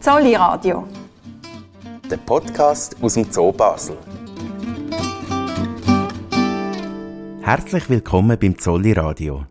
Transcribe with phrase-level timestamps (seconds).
[0.00, 0.88] Zolli Radio.
[2.10, 3.98] Der Podcast aus dem Zoo Basel.
[7.42, 9.44] Herzlich willkommen beim Zolli Radio.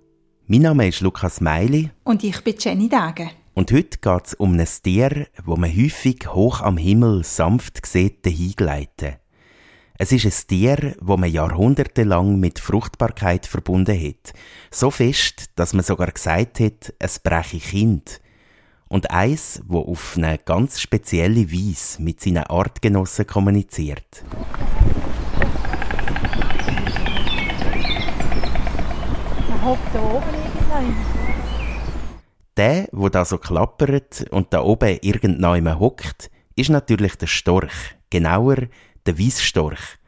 [0.47, 1.91] Mein Name ist Lukas Meili.
[2.03, 3.29] Und ich bin Jenny Dage.
[3.53, 8.25] Und heute geht es um ein Tier, wo man häufig hoch am Himmel sanft sieht,
[8.25, 9.17] hingleiten.
[9.99, 14.33] Es ist ein Tier, wo man jahrhundertelang mit Fruchtbarkeit verbunden hat.
[14.71, 18.19] So fest, dass man sogar gesagt hat, es breche Kind.
[18.89, 24.23] Und eins, wo auf eine ganz spezielle Weise mit seinen Artgenossen kommuniziert.
[29.47, 30.95] Man hockt da oben irgendwann.
[32.57, 37.95] Der, wo da so klappert und da oben irgendjemand hockt, ist natürlich der Storch.
[38.09, 38.57] Genauer,
[39.05, 39.98] der Weisstorch.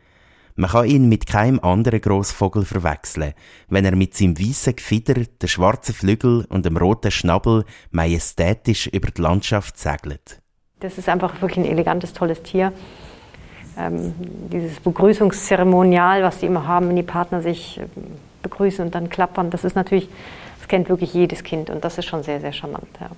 [0.62, 3.34] Man kann ihn mit keinem anderen Grossvogel verwechseln,
[3.70, 9.10] wenn er mit seinem weißen Gefieder, den schwarzen Flügel und dem roten Schnabel majestätisch über
[9.10, 10.40] die Landschaft segelt.
[10.80, 12.74] Das ist einfach wirklich ein elegantes, tolles Tier.
[13.76, 14.14] Ähm,
[14.54, 19.50] dieses Begrüßungszeremonial, was die immer haben, wenn die Partner sich ähm, begrüßen und dann klappern,
[19.50, 20.10] das ist natürlich,
[20.60, 23.00] das kennt wirklich jedes Kind und das ist schon sehr, sehr charmant.
[23.00, 23.10] Ja.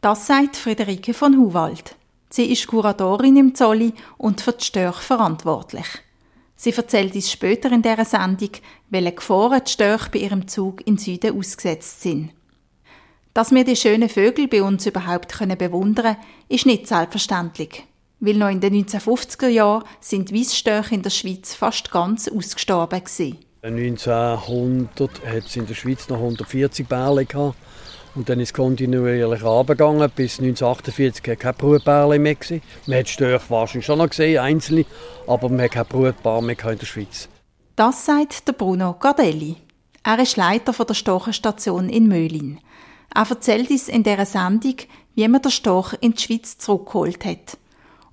[0.00, 1.94] Das sagt Friederike von Huwald.
[2.30, 5.84] Sie ist Kuratorin im Zolli und für die Störche verantwortlich.
[6.56, 8.50] Sie erzählt uns später in dieser Sendung,
[8.90, 12.30] welche Gefahren die Störche bei ihrem Zug in Süden ausgesetzt sind.
[13.34, 17.82] Dass wir die schönen Vögel bei uns überhaupt können bewundern können, ist nicht selbstverständlich.
[18.20, 23.00] Weil noch in den 1950er Jahren sind Weissstörche in der Schweiz fast ganz ausgestorben.
[23.00, 23.38] Gewesen.
[23.62, 27.56] 1900 hat es in der Schweiz noch 140 Bärle gehabt.
[28.14, 30.10] Und dann ist es kontinuierlich runtergegangen.
[30.14, 32.36] Bis 1948 war kein Brutbärle mehr.
[32.86, 34.84] Man hat Störche wahrscheinlich schon noch gesehen, einzelne,
[35.26, 37.28] aber man hat kein Brutpaar mehr in der Schweiz.
[37.76, 39.56] Das sagt Bruno Gardelli.
[40.04, 42.60] Er ist Leiter der Storchenstation in Möhlin.
[43.14, 44.76] Er erzählt uns in dieser Sendung,
[45.14, 47.58] wie man den Storch in die Schweiz zurückgeholt hat.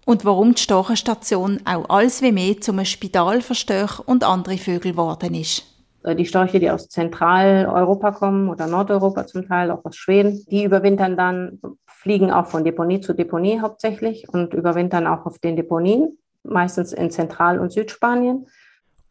[0.06, 4.94] Und warum die Storchenstation auch alles wie mehr zum Spital für Störche und andere Vögel
[4.94, 5.64] geworden ist.
[6.04, 11.16] Die Störche, die aus Zentraleuropa kommen oder Nordeuropa zum Teil, auch aus Schweden, die überwintern
[11.16, 16.92] dann, fliegen auch von Deponie zu Deponie hauptsächlich und überwintern auch auf den Deponien, meistens
[16.92, 18.48] in Zentral- und Südspanien.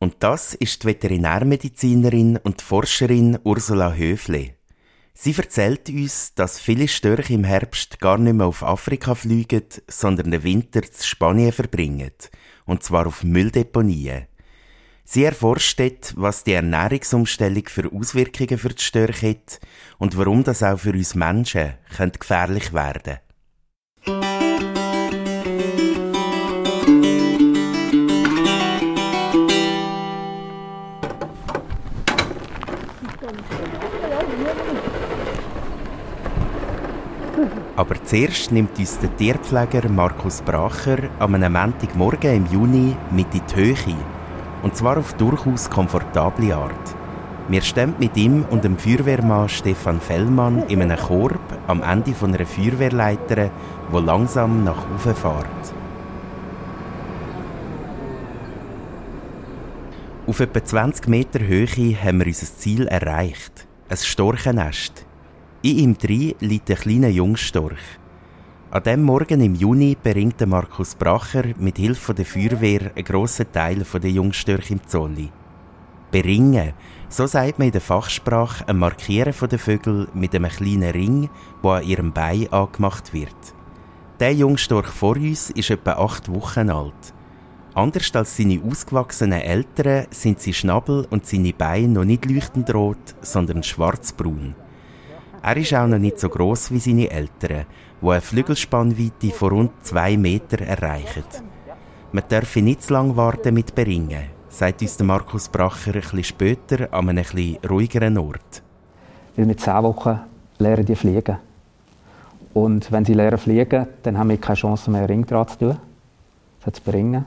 [0.00, 4.54] Und das ist die Veterinärmedizinerin und Forscherin Ursula Höfle.
[5.14, 10.30] Sie erzählt uns, dass viele Störche im Herbst gar nicht mehr auf Afrika fliegen, sondern
[10.30, 12.12] den Winter in Spanien verbringen.
[12.64, 14.29] Und zwar auf Mülldeponien.
[15.12, 19.58] Sie erforscht dort, was die Ernährungsumstellung für Auswirkungen für die Störche hat
[19.98, 21.72] und warum das auch für uns Menschen
[22.16, 23.18] gefährlich werden
[24.04, 24.30] könnte.
[37.74, 43.56] Aber zuerst nimmt uns der Tierpfleger Markus Bracher am Montagmorgen im Juni mit in die
[43.56, 44.19] Höhe.
[44.62, 46.96] Und zwar auf durchaus komfortable Art.
[47.48, 52.34] Wir stehen mit ihm und dem Feuerwehrmann Stefan Fellmann in einem Korb am Ende von
[52.34, 53.50] einer Feuerwehrleiter,
[53.90, 55.74] wo langsam nach oben fährt.
[60.26, 63.66] Auf etwa 20 Meter Höhe haben wir unser Ziel erreicht.
[63.88, 65.04] Ein Storchennest.
[65.62, 67.99] In ihm drin liegt ein kleiner Jungstorch.
[68.72, 73.84] An dem Morgen im Juni bringt Markus Bracher mit Hilfe der Feuerwehr einen grossen Teil
[74.00, 75.28] der Jungstörche im Zolli.
[76.12, 76.74] Beringen,
[77.08, 81.30] so sagt man in der Fachsprache ein Markieren der Vögel mit einem kleinen Ring,
[81.64, 83.34] der an ihrem Bein angemacht wird.
[84.20, 87.12] Der Jungstorch vor uns ist etwa acht Wochen alt.
[87.74, 93.16] Anders als seine ausgewachsenen Eltern sind sein Schnabel und seine Beine noch nicht leuchtend rot,
[93.20, 94.54] sondern schwarzbraun.
[95.42, 97.64] Er ist auch noch nicht so groß wie seine Eltern,
[98.02, 101.24] die eine Flügelspannweite von rund zwei Meter erreichen.
[102.12, 106.92] Man darf nicht zu lange warten mit Beringen, sagt uns Markus Bracher ein bisschen später
[106.92, 108.62] an einem etwas ruhigeren Ort.
[109.36, 110.20] Weil mit zehn Wochen
[110.58, 111.38] lernen die fliegen.
[112.52, 115.76] Und wenn sie lernen fliegen, dann haben wir keine Chance mehr, Ringdraht zu tun.
[116.64, 117.24] Das zu bringen.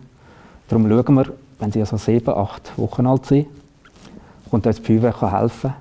[0.68, 3.48] Darum schauen wir, wenn sie also sieben, acht Wochen alt sind,
[4.52, 5.74] und uns die Feuerwehr helfen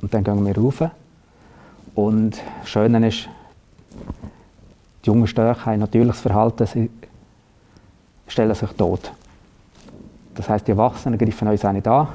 [0.00, 0.90] Und dann gehen wir rauf.
[1.94, 3.28] Und das Schöne ist,
[5.04, 6.90] die jungen Störche haben natürliches Verhalten, sie
[8.26, 9.12] stellen sich tot.
[10.34, 12.08] Das heißt, die Erwachsenen greifen uns auch nicht an.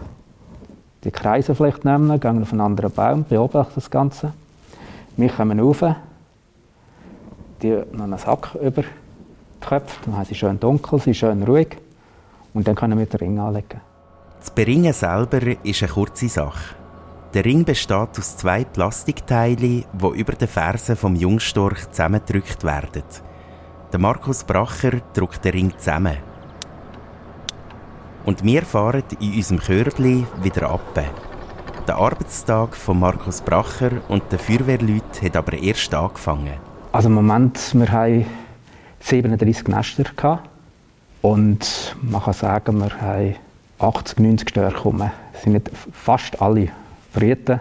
[1.03, 4.33] Die kreisen vielleicht nehmen, gehen auf einen anderen Baum, beobachten das Ganze.
[5.17, 5.83] Wir kommen rauf,
[7.61, 8.87] die noch einen Sack über die
[9.59, 11.77] Köpfe, dann haben sie schön dunkel, sie schön ruhig
[12.53, 13.81] und dann können wir den Ring anlegen.
[14.39, 16.80] Das Beringen selber ist eine kurze Sache.
[17.33, 23.03] Der Ring besteht aus zwei Plastikteilen, die über den Fersen vom Jungstorch zusammengedrückt werden.
[23.93, 26.17] Der Markus Bracher drückt den Ring zusammen.
[28.25, 31.01] Und wir fahren in unserem Körbli wieder ab.
[31.87, 36.55] Der Arbeitstag von Markus Bracher und der Feuerwehrleute hat aber erst angefangen.
[36.91, 38.25] Also im Moment, wir haben
[38.99, 40.49] 37 Nester gehabt.
[41.21, 43.35] und man kann sagen, wir haben
[43.79, 45.09] 80, 90 Störche rum.
[45.33, 46.69] Es sind nicht fast alle
[47.13, 47.59] Briten.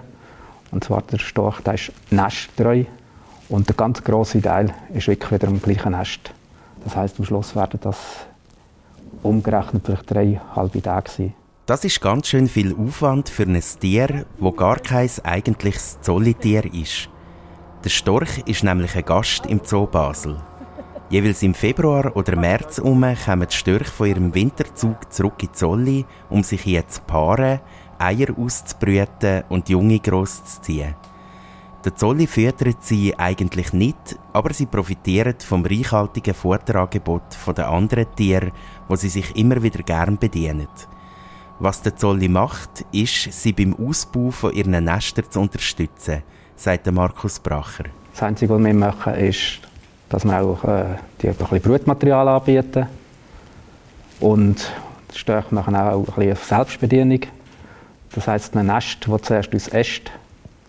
[0.70, 2.84] Und zwar der Storch, der ist nesttreu
[3.48, 6.32] und der ganz große Teil ist wirklich wieder im gleichen Nest.
[6.84, 7.96] Das heißt, am Schluss werden das
[9.22, 11.34] umgerechnet vielleicht drei halbe Tage sein.
[11.66, 17.08] Das ist ganz schön viel Aufwand für ein Tier, wo gar kein eigentliches Zollitier ist.
[17.84, 20.36] Der Storch ist nämlich ein Gast im Zoo Basel.
[21.10, 26.06] Jeweils im Februar oder März um kommen die Störche von ihrem Winterzug zurück in Zolli,
[26.28, 27.60] um sich hier zu paaren,
[28.00, 30.94] Eier auszubrüten und Junge großzuziehen.
[31.84, 37.22] Der Zolli füttert sie eigentlich nicht, aber sie profitieren vom reichhaltigen Futterangebot
[37.56, 38.52] der anderen Tiere,
[38.86, 40.68] wo sie sich immer wieder gern bedienen.
[41.58, 46.22] Was der Zolli macht, ist, sie beim Ausbau von ihren Nestern zu unterstützen,
[46.56, 47.84] sagt Markus Bracher.
[48.12, 49.60] Das Einzige, was wir machen, ist,
[50.10, 50.84] dass wir auch äh,
[51.22, 52.86] die ein bisschen Brutmaterial anbieten.
[54.20, 54.70] Und
[55.14, 57.20] Störche machen auch ein bisschen Selbstbedienung.
[58.12, 60.10] Das heisst, ein Nest, das zuerst aus Ästen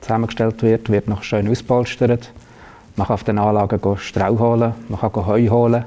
[0.01, 2.31] zusammengestellt wird, wird noch schön auspolstert.
[2.95, 5.85] Man kann auf den Anlagen Strau holen, man kann Heu holen,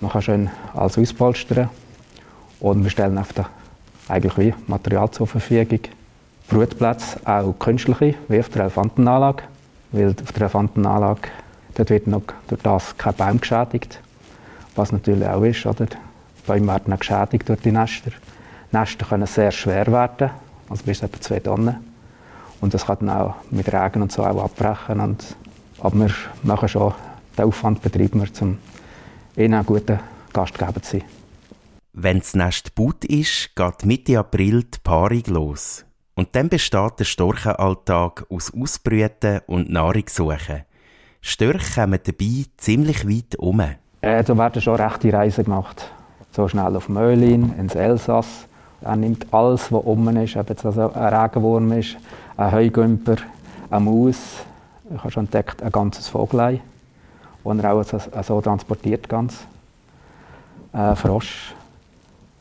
[0.00, 1.68] man kann schön alles auspolstern.
[2.60, 3.46] Und wir stellen auf der
[4.08, 5.80] eigentlich wie Material zur Verfügung.
[6.48, 9.44] Brutplätze, auch künstliche, wie auf der Elefantenanlage.
[9.90, 11.28] Weil auf der Elefantenanlage
[11.74, 14.00] dort wird noch durch das kein Baum geschädigt.
[14.74, 15.86] Was natürlich auch ist, oder?
[15.86, 15.96] Die
[16.46, 18.10] Bäume werden geschädigt durch die Nester.
[18.70, 20.30] Nester können sehr schwer werden,
[20.72, 21.76] also bis etwa zwei Tonnen.
[22.60, 25.00] Und das kann dann auch mit Regen und so auch abbrechen.
[25.00, 25.36] Und,
[25.80, 26.10] aber wir
[26.42, 26.94] machen schon
[27.36, 28.58] den Aufwand, betreiben wir, um
[29.36, 30.00] ihnen ein guter
[30.32, 31.02] Gastgeber zu sein.
[31.92, 35.84] Wenn das Nest gebaut ist, geht Mitte April die Paarung los.
[36.14, 40.62] Und dann besteht der Storchenalltag aus Ausbrüten und Nahrungssuchen.
[41.20, 43.60] Störche kommen dabei ziemlich weit um.
[43.60, 45.92] Äh, da werden schon rechte Reisen gemacht.
[46.32, 48.48] So schnell auf Möhlin, ins Elsass,
[48.84, 51.96] er nimmt alles, was oben ist, ob es also ein Regenwurm ist,
[52.36, 53.16] ein Heugümper,
[53.70, 54.16] ein Maus.
[54.94, 56.60] Ich habe schon entdeckt, ein ganzes Vogelei,
[57.44, 59.08] das er auch so, so transportiert.
[59.08, 59.46] Ganz.
[60.72, 61.54] Ein Frosch,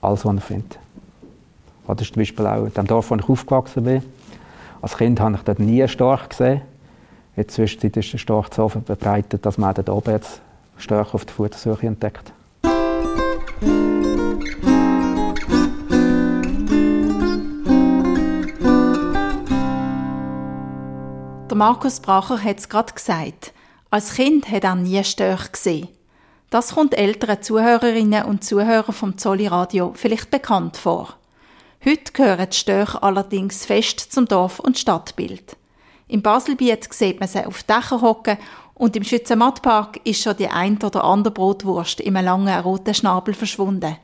[0.01, 0.79] alles, was er findet.
[1.87, 4.03] Oder zum Beispiel auch in dem Dorf, wo ich aufgewachsen bin.
[4.81, 6.61] Als Kind habe ich dort nie einen Storch gesehen.
[7.35, 10.41] Inzwischen ist der Storch so verbreitet, dass man dort oben jetzt
[10.77, 12.33] Störche auf der Futtersuche entdeckt.
[21.51, 23.51] Der Markus Bracher hat es gerade gesagt.
[23.89, 25.89] Als Kind hat er nie Störche gesehen.
[26.49, 31.17] Das kommt älteren Zuhörerinnen und Zuhörern vom Zolli Radio vielleicht bekannt vor.
[31.83, 35.57] Heute gehören Störche allerdings fest zum Dorf- und Stadtbild.
[36.07, 38.37] Im Baselbiet sieht man sie auf Dächern hocken
[38.73, 43.33] und im Schützenmattpark ist schon die ein oder andere Brotwurst in einem langen roten Schnabel
[43.33, 43.97] verschwunden.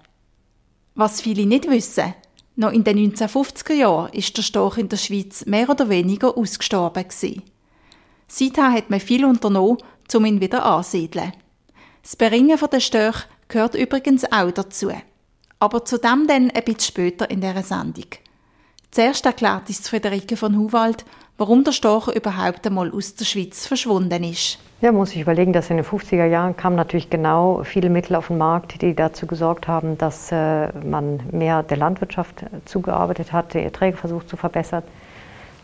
[0.96, 2.14] Was viele nicht wissen,
[2.58, 7.06] noch in den 1950er Jahren ist der Storch in der Schweiz mehr oder weniger ausgestorben.
[8.28, 9.78] Seither hat man viel unternommen,
[10.14, 11.34] um ihn wieder anzusiedeln.
[12.02, 14.92] Das Beringen der Störche gehört übrigens auch dazu.
[15.60, 18.06] Aber zu dem dann ein bisschen später in dieser Sendung.
[18.92, 21.06] Zuerst erklärt uns Friederike von Huwald,
[21.38, 24.60] warum der Storch überhaupt einmal aus der Schweiz verschwunden ist.
[24.82, 28.28] Ja, muss ich überlegen, dass in den 50er Jahren kamen natürlich genau viele Mittel auf
[28.28, 33.60] den Markt, die dazu gesorgt haben, dass äh, man mehr der Landwirtschaft zugearbeitet hat, die
[33.60, 34.84] Erträge versucht zu verbessern.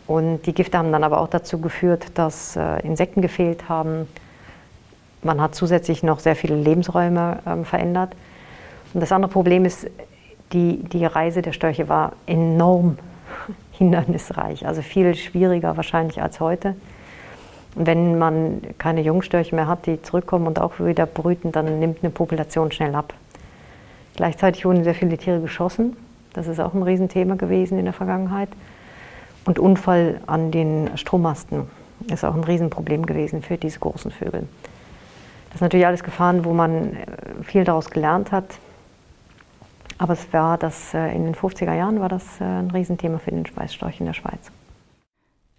[0.06, 4.08] Und die Gifte haben dann aber auch dazu geführt, dass äh, Insekten gefehlt haben.
[5.22, 8.14] Man hat zusätzlich noch sehr viele Lebensräume äh, verändert.
[8.92, 9.86] Und das andere Problem ist,
[10.52, 12.98] die, die Reise der Störche war enorm
[13.76, 16.74] hindernisreich, also viel schwieriger wahrscheinlich als heute.
[17.74, 22.10] Wenn man keine Jungstörche mehr hat, die zurückkommen und auch wieder brüten, dann nimmt eine
[22.10, 23.14] Population schnell ab.
[24.14, 25.96] Gleichzeitig wurden sehr viele Tiere geschossen.
[26.34, 28.48] Das ist auch ein Riesenthema gewesen in der Vergangenheit.
[29.44, 31.62] Und Unfall an den Strommasten
[32.12, 34.46] ist auch ein Riesenproblem gewesen für diese großen Vögel.
[35.50, 37.06] Das sind natürlich alles Gefahren, wo man äh,
[37.42, 38.44] viel daraus gelernt hat.
[39.98, 43.30] Aber es war das, äh, in den 50er Jahren war das äh, ein Riesenthema für
[43.30, 44.50] den Weißstorch in der Schweiz.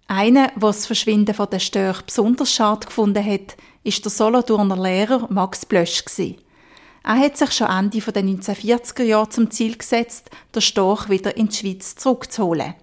[0.08, 5.26] Einer, der das Verschwinden von der Störche besonders schade gefunden hat, ist der Solothurner Lehrer
[5.30, 6.04] Max Blösch.
[7.02, 11.48] Er hat sich schon Ende der 1940er Jahre zum Ziel gesetzt, den Storch wieder in
[11.48, 12.74] die Schweiz zurückzuholen.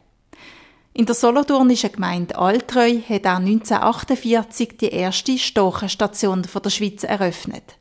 [0.93, 7.77] In der solothurnischen Gemeinde Altreu hat er 1948 die erste Storchenstation der Schweiz eröffnet.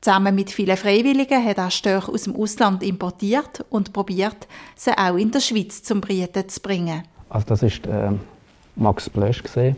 [0.00, 5.16] Zusammen mit vielen Freiwilligen hat er Störche aus dem Ausland importiert und probiert, sie auch
[5.16, 7.02] in der Schweiz zum Brieten zu bringen.
[7.28, 8.12] Also das ist äh,
[8.76, 9.74] Max Blösch gesehen.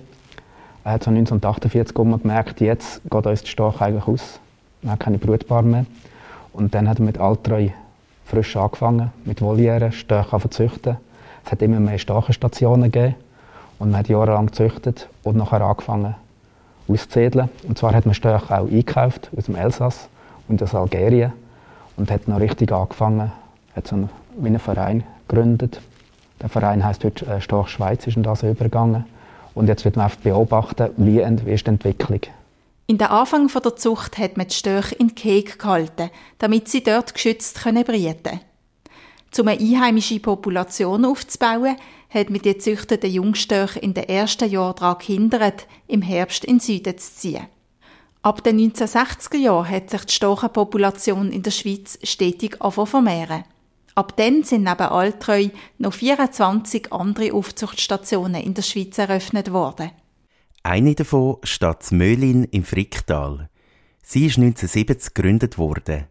[0.85, 4.41] Er hat so 1948 gemerkt, jetzt geht uns die Storch eigentlich aus.
[4.83, 5.87] Wir haben keine Brutpaare mehr.
[6.53, 7.69] Und dann hat er mit Altreu
[8.27, 10.99] frisch angefangen, mit Volieren Störche züchten.
[11.45, 13.15] Es hat immer mehr Stachenstationen gegeben
[13.79, 16.15] und man hat jahrelang gezüchtet und nachher angefangen
[16.91, 17.49] auszusedeln.
[17.67, 20.09] Und zwar hat man Störche auch eingekauft aus dem Elsass
[20.49, 21.33] und aus Algerien
[21.97, 23.33] und hat noch richtig angefangen,
[23.77, 24.11] hat so einen,
[24.43, 25.81] einen Verein gegründet.
[26.41, 29.05] Der Verein heißt heute äh, Storch Schweiz, ist in das übergegangen.
[29.55, 32.21] Und jetzt wird man einfach beobachten, wie, ist die Entwicklung.
[32.87, 37.15] In der Anfang der Zucht hat man die Störche in Keg gehalten, damit sie dort
[37.15, 38.41] geschützt können brieten
[39.39, 41.77] Um eine einheimische Population aufzubauen,
[42.11, 46.61] hat man die züchteten Jungstörche in den ersten Jahren daran gehindert, im Herbst in den
[46.61, 47.47] Süden zu ziehen.
[48.23, 53.45] Ab den 1960er Jahren hat sich die Storchenpopulation in der Schweiz stetig vermehren.
[53.95, 55.49] Ab dann sind neben Altreu
[55.79, 59.91] noch 24 andere Aufzuchtstationen in der Schweiz eröffnet worden.
[60.63, 63.49] Eine davon steht in Möhlin im Fricktal.
[64.03, 66.10] Sie ist 1970 gegründet worden.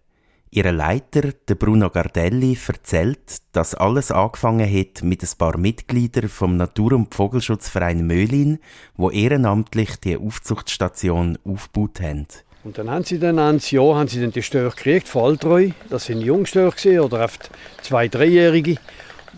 [0.52, 3.20] Ihr Leiter, der Bruno Gardelli, erzählt,
[3.52, 8.58] dass alles angefangen hat mit ein paar Mitgliedern vom Natur- und Vogelschutzverein Möhlin,
[8.98, 12.26] wo ehrenamtlich die Aufzuchtstation aufgebaut haben.
[12.64, 15.70] Und dann haben sie dann ein Jahr haben sie dann die Störche gekriegt, Falltreu.
[15.92, 17.52] Das sind Jungstörche oder oft
[17.84, 18.78] zwei, dreijährige,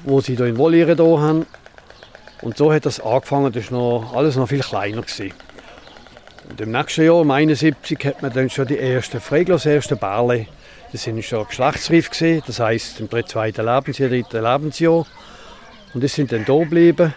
[0.06, 1.46] wo sie da in Voliere da haben.
[2.42, 5.02] Und so hat das angefangen, das war noch, alles noch viel kleiner.
[5.02, 5.34] Gewesen.
[6.50, 10.48] Und im nächsten Jahr, im 71, hat man dann schon die ersten Freglos, ersten Bärle.
[10.92, 12.10] Das sind schon geschlechtsreif
[12.46, 15.06] das heisst im zweiten Lebensjahr, dritten Lebensjahr.
[15.94, 17.14] Und die sind dann da geblieben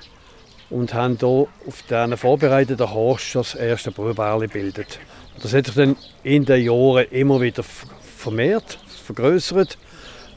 [0.71, 5.01] und haben hier auf diesen vorbereiteten Horst das erste Brutbärle gebildet.
[5.43, 9.77] Das hat sich dann in den Jahren immer wieder vermehrt, vergrößert.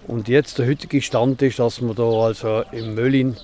[0.07, 3.37] Und jetzt der heutige Stand ist, dass wir hier also im Möllin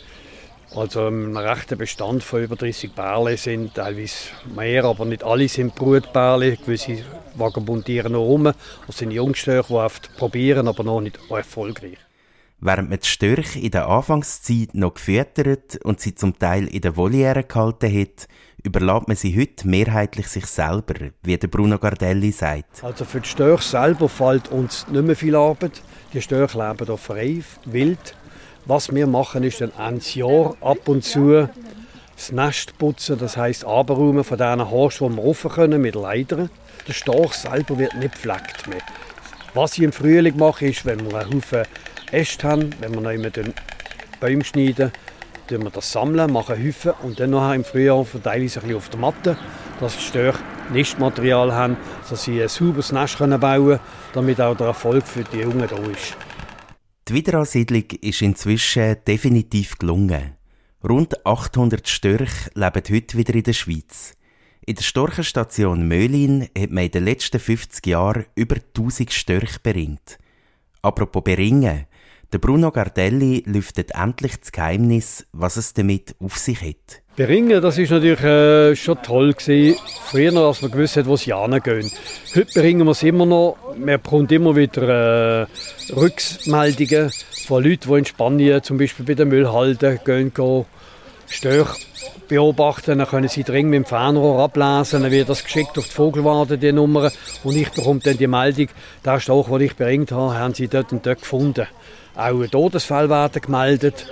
[0.76, 5.76] also ein rechter Bestand von über 30 Bärle sind, teilweise mehr, aber nicht alle sind
[5.76, 6.58] Brutbärle.
[6.58, 7.04] Gewisse
[7.36, 8.52] vagabundieren noch rum.
[8.88, 11.98] Das sind Jungstörche, die oft probieren, aber noch nicht erfolgreich.
[12.60, 16.96] Während man die Störche in der Anfangszeit noch gefüttert und sie zum Teil in der
[16.96, 18.28] Voliere gehalten hat,
[18.64, 22.82] überlässt man sie heute mehrheitlich sich selber, wie der Bruno Gardelli sagt.
[22.82, 25.82] Also für die Störche selber fällt uns nicht mehr viel Arbeit.
[26.14, 28.16] Die Störche leben hier frei, wild
[28.66, 31.50] was wir machen, ist dann ein Jahr ab und zu
[32.16, 36.50] das Nest putzen, das heisst abräumen von diesen Horst, die wir offen können mit Leitern.
[36.88, 38.82] Der Storch selber wird nicht gepflegt mehr.
[39.54, 41.64] Was ich im Frühling mache, ist, wenn wir einen Haufen
[42.12, 43.30] Äste haben, wenn wir noch immer
[44.20, 44.92] Bäume schneiden,
[45.50, 48.90] sammeln wir das sammeln, machen Häufen und dann nachher im Frühjahr verteile ich es auf
[48.90, 49.38] der Matte,
[49.80, 50.40] dass die Störche
[50.72, 51.78] Nistmaterial haben,
[52.10, 53.80] dass sie ein sauberes Nest bauen können,
[54.14, 56.16] damit auch der Erfolg für die Jungen da ist.
[57.10, 60.38] Die Wiederansiedlung ist inzwischen definitiv gelungen.
[60.88, 64.16] Rund 800 Störche leben heute wieder in der Schweiz.
[64.66, 70.18] In der Storchenstation Möhlin hat man in den letzten 50 Jahren über 1000 Störche beringt.
[70.82, 71.88] Apropos beringen,
[72.34, 77.04] der Bruno Gardelli lüftet endlich das Geheimnis, was es damit auf sich hat.
[77.16, 79.78] Beringen, das ist natürlich äh, schon toll gewesen.
[80.06, 81.92] Früher, als man gewusst hat, wo sie hingehen.
[82.34, 83.58] Heute bringen wir es immer noch.
[83.78, 85.48] Man bekommt immer wieder äh,
[85.94, 87.12] Rückmeldungen
[87.46, 90.66] von Leuten, die in Spanien zum Beispiel bei den Müllhalden gehen, gehen
[92.28, 92.98] beobachten.
[92.98, 95.04] Dann können sie dringend mit dem Fernrohr ablesen.
[95.04, 97.12] Dann wird das geschickt auf die Vogelwarte, die Nummer.
[97.44, 98.70] Und ich bekomme dann die Meldung,
[99.06, 101.68] der Storch, den ich beringt habe, haben sie dort und dort gefunden.
[102.16, 104.06] Auch Todesfälle werden gemeldet.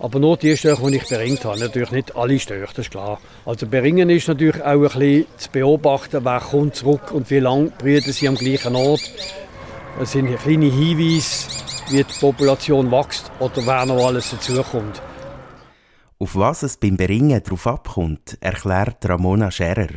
[0.00, 1.58] Aber nur die Störche, die ich beringt habe.
[1.58, 3.20] Natürlich nicht alle Störche, das ist klar.
[3.44, 7.70] Also beringen ist natürlich auch ein bisschen zu beobachten, wer kommt zurück und wie lange
[7.70, 9.10] brüten sie am gleichen Ort.
[9.98, 11.48] Das sind kleine Hinweise,
[11.90, 15.02] wie die Population wächst oder wer noch alles dazukommt.
[16.20, 19.88] Auf was es beim Beringen darauf abkommt, erklärt Ramona Scherer.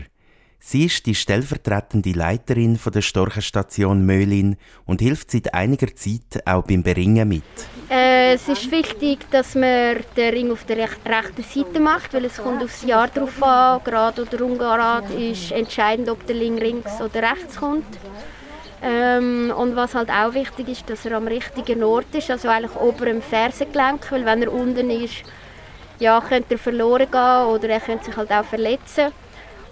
[0.64, 6.64] Sie ist die stellvertretende Leiterin von der Storchenstation Möhlin und hilft seit einiger Zeit auch
[6.64, 7.42] beim Beringen mit.
[7.90, 12.38] Äh, es ist wichtig, dass man den Ring auf der rechten Seite macht, weil es
[12.38, 13.82] kommt aufs Jahr drauf an.
[13.84, 17.98] Gerade oder ungerade ist entscheidend, ob der Ring links oder rechts kommt.
[18.84, 22.76] Ähm, und was halt auch wichtig ist, dass er am richtigen Ort ist, also eigentlich
[22.76, 25.24] ober im Fersengelenk, weil wenn er unten ist,
[25.98, 29.12] ja, könnte er verloren gehen oder er könnte sich halt auch verletzen.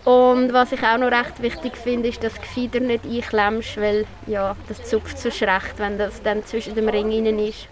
[0.06, 4.06] Und was ich auch noch recht wichtig finde, ist, dass du Gefieder nicht einklemmst, weil
[4.28, 7.68] ja, das zupft so schlecht, wenn das dann zwischen dem Ring innen ist.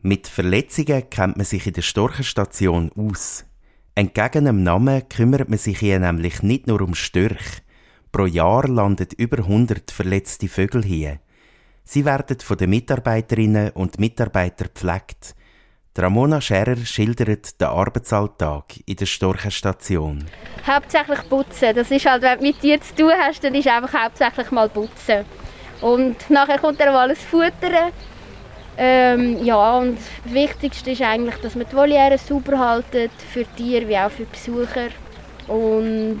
[0.00, 3.44] Mit Verletzungen kennt man sich in der Storchenstation aus.
[3.94, 7.62] Entgegen dem Namen kümmert man sich hier nämlich nicht nur um Störche.
[8.12, 11.18] Pro Jahr landet über 100 verletzte Vögel hier.
[11.84, 15.34] Sie werden von den Mitarbeiterinnen und Mitarbeitern gepflegt.
[15.98, 20.24] Ramona Scherer schildert den Arbeitsalltag in der Storchenstation.
[20.64, 21.74] Hauptsächlich putzen.
[21.74, 24.68] Das ist halt, wenn du mit dir zu tun hast, dann ist einfach hauptsächlich mal
[24.68, 25.24] putzen.
[25.80, 27.92] Und nachher kommt dann alles Futtern.
[28.76, 33.88] Ähm, ja, und das Wichtigste ist eigentlich, dass man die Voliere sauber halten, für Tiere
[33.88, 34.90] wie auch für Besucher.
[35.48, 36.20] Und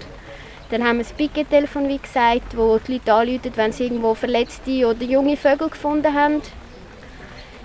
[0.70, 4.88] dann haben wir das Picket-Telefon, wie gesagt, wo die Leute anrufen, wenn sie irgendwo verletzte
[4.88, 6.42] oder junge Vögel gefunden haben.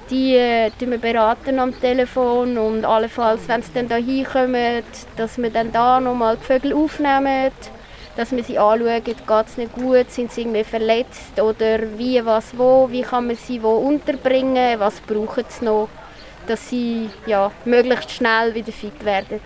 [0.10, 4.84] Die äh, wir beraten am Telefon und allenfalls, wenn sie dann da hinkommen,
[5.16, 7.52] dass wir dann da nochmal die Vögel aufnehmen,
[8.16, 9.18] dass wir sie anschauen, geht
[9.48, 13.64] es nicht gut, sind sie irgendwie verletzt oder wie, was, wo, wie kann man sie
[13.64, 15.90] wo unterbringen, was brauchen sie noch,
[16.48, 19.40] dass sie ja, möglichst schnell wieder fit werden.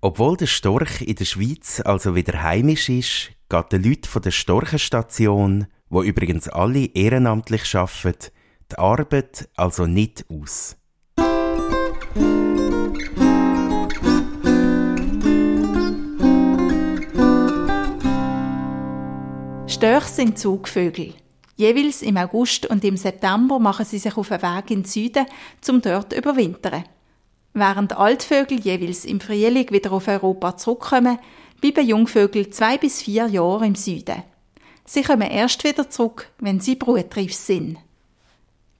[0.00, 4.30] Obwohl der Storch in der Schweiz also wieder heimisch ist, geht den Leuten von der
[4.30, 8.30] Storchenstation, wo übrigens alle ehrenamtlich arbeiten,
[8.72, 10.76] die Arbeit also nicht aus.
[19.66, 21.14] Störche sind Zugvögel.
[21.56, 25.26] Jeweils im August und im September machen sie sich auf den Weg in den Süden,
[25.68, 26.84] um dort zu überwintern.
[27.52, 31.18] Während Altvögel jeweils im Frühling wieder auf Europa zurückkommen,
[31.60, 34.22] bleiben Jungvögel zwei bis vier Jahre im Süden.
[34.84, 37.78] Sie kommen erst wieder zurück, wenn sie brutreif sind.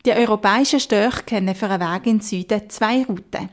[0.07, 3.50] Die europäischen Störche kennen für einen Weg in den Süden zwei Routen.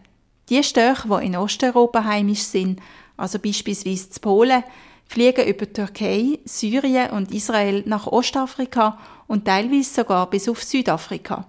[0.47, 2.79] Die Störche, die in Osteuropa heimisch sind,
[3.17, 4.63] also beispielsweise zu Polen,
[5.05, 11.45] fliegen über Türkei, Syrien und Israel nach Ostafrika und teilweise sogar bis auf Südafrika.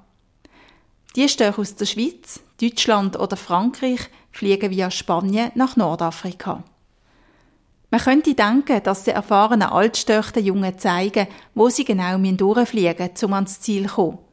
[1.15, 4.01] Die Störche aus der Schweiz, Deutschland oder Frankreich
[4.33, 6.65] fliegen via Spanien nach Nordafrika.
[7.91, 13.25] Man könnte denken, dass die erfahrenen Altstörche den Jungen zeigen, wo sie genau durchfliegen müssen,
[13.27, 14.28] um ans Ziel zu kommen.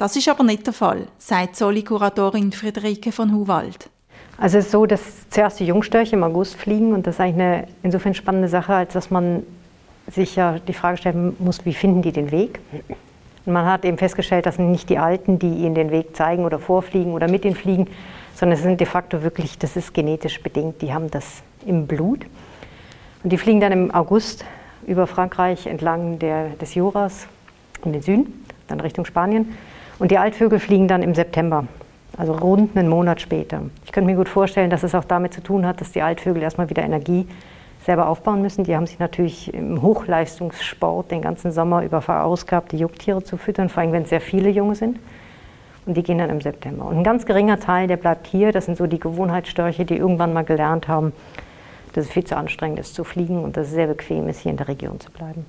[0.00, 3.90] Das ist aber nicht der Fall, sagt Soli-Kuratorin Friederike von Huwald.
[4.38, 7.34] Also es ist so, dass zuerst die Jungstörche im August fliegen und das ist eigentlich
[7.34, 9.42] eine insofern spannende Sache, als dass man
[10.10, 12.60] sich ja die Frage stellen muss, wie finden die den Weg?
[13.44, 16.46] Und man hat eben festgestellt, das sind nicht die Alten, die ihnen den Weg zeigen
[16.46, 17.86] oder vorfliegen oder mit ihnen fliegen,
[18.34, 22.24] sondern es sind de facto wirklich, das ist genetisch bedingt, die haben das im Blut.
[23.22, 24.46] Und die fliegen dann im August
[24.86, 27.26] über Frankreich entlang der, des Juras
[27.84, 29.54] in den Süden, dann Richtung Spanien.
[30.00, 31.66] Und die Altvögel fliegen dann im September
[32.16, 33.62] also rund einen Monat später.
[33.84, 36.42] Ich könnte mir gut vorstellen, dass es auch damit zu tun hat, dass die Altvögel
[36.42, 37.26] erstmal wieder Energie
[37.86, 38.64] selber aufbauen müssen.
[38.64, 43.68] Die haben sich natürlich im Hochleistungssport den ganzen Sommer über verausgabt, die Jucktiere zu füttern,
[43.68, 44.98] vor allem wenn es sehr viele Junge sind.
[45.86, 46.84] Und die gehen dann im September.
[46.84, 48.52] Und ein ganz geringer Teil, der bleibt hier.
[48.52, 51.12] Das sind so die Gewohnheitsstörche, die irgendwann mal gelernt haben,
[51.94, 54.50] dass es viel zu anstrengend ist zu fliegen und dass es sehr bequem ist, hier
[54.50, 55.46] in der Region zu bleiben.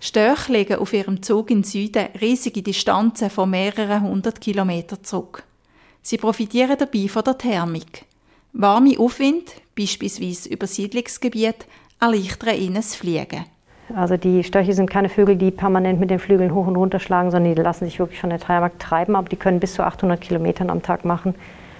[0.00, 5.42] Störche legen auf ihrem Zug in Süden riesige Distanzen von mehreren hundert Kilometern zurück.
[6.02, 8.04] Sie profitieren dabei von der Thermik.
[8.52, 11.66] Warme Aufwind, beispielsweise über Siedlungsgebiet,
[12.00, 13.44] erleichtern ihnen das Fliegen.
[13.94, 17.30] Also die Störche sind keine Vögel, die permanent mit den Flügeln hoch und runter schlagen,
[17.30, 20.20] sondern die lassen sich wirklich von der Thermik treiben, aber die können bis zu 800
[20.20, 21.34] Kilometern am Tag machen,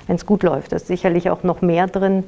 [0.06, 0.72] wenn es gut läuft.
[0.72, 2.24] Da ist sicherlich auch noch mehr drin,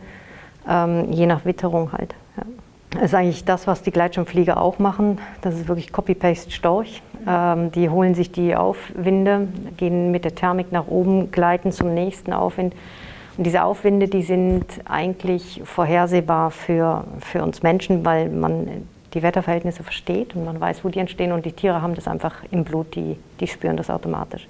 [0.68, 2.14] ähm, je nach Witterung halt.
[2.36, 2.44] Ja.
[2.90, 5.18] Das ist eigentlich das, was die Gleitschirmflieger auch machen.
[5.42, 7.02] Das ist wirklich Copy-Paste-Storch.
[7.26, 12.32] Ähm, die holen sich die Aufwinde, gehen mit der Thermik nach oben, gleiten zum nächsten
[12.32, 12.74] Aufwind.
[13.36, 18.68] Und diese Aufwinde, die sind eigentlich vorhersehbar für, für uns Menschen, weil man
[19.14, 21.30] die Wetterverhältnisse versteht und man weiß, wo die entstehen.
[21.30, 24.48] Und die Tiere haben das einfach im Blut, die, die spüren das automatisch.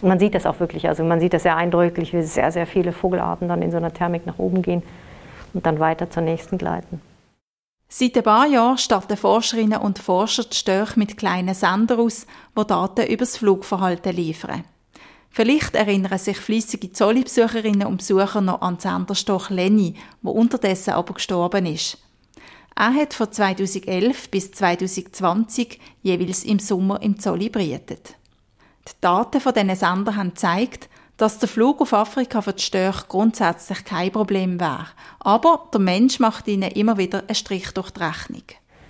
[0.00, 0.88] Und man sieht das auch wirklich.
[0.88, 3.92] Also man sieht das sehr eindrücklich, wie sehr, sehr viele Vogelarten dann in so einer
[3.92, 4.82] Thermik nach oben gehen
[5.52, 7.00] und dann weiter zur nächsten gleiten.
[7.92, 12.24] Seit ein paar Jahren starten Forscherinnen und Forscher die Störche mit kleinen Sendern aus,
[12.56, 14.62] die Daten über das Flugverhalten liefern.
[15.28, 21.14] Vielleicht erinnern sich fließige Zolli-Besucherinnen und Besucher noch an den Senderstorch Lenny, der unterdessen aber
[21.14, 21.98] gestorben ist.
[22.76, 28.14] Er hat von 2011 bis 2020 jeweils im Sommer im Zolli brietet.
[28.86, 30.88] Die Daten von diesen Sendern haben gezeigt,
[31.20, 34.86] dass der Flug auf Afrika für die Störche grundsätzlich kein Problem wäre.
[35.18, 38.42] Aber der Mensch macht ihnen immer wieder einen Strich durch die Rechnung.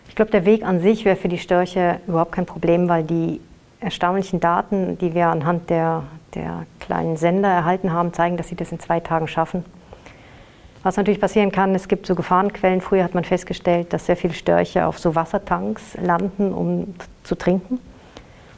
[0.08, 3.40] Ich glaube, der Weg an sich wäre für die Störche überhaupt kein Problem, weil die
[3.80, 8.70] erstaunlichen Daten, die wir anhand der, der kleinen Sender erhalten haben, zeigen, dass sie das
[8.70, 9.64] in zwei Tagen schaffen.
[10.84, 12.80] Was natürlich passieren kann, es gibt so Gefahrenquellen.
[12.80, 17.80] Früher hat man festgestellt, dass sehr viele Störche auf so Wassertanks landen, um zu trinken.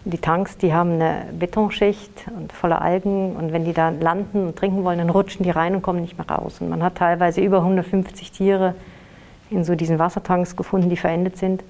[0.04, 4.56] Die Tanks, die haben eine Betonschicht und voller Algen und wenn die da landen und
[4.56, 6.56] trinken wollen, dann rutschen die rein und kommen nicht mehr raus.
[6.60, 8.74] Und man hat teilweise über 150 Tiere
[9.50, 11.60] in so diesen Wassertanks gefunden, die verendet sind.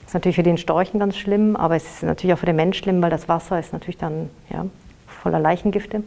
[0.00, 2.56] Das ist natürlich für den Storchen ganz schlimm, aber es ist natürlich auch für den
[2.56, 4.66] Mensch schlimm, weil das Wasser ist natürlich dann ja,
[5.06, 6.02] voller Leichengifte.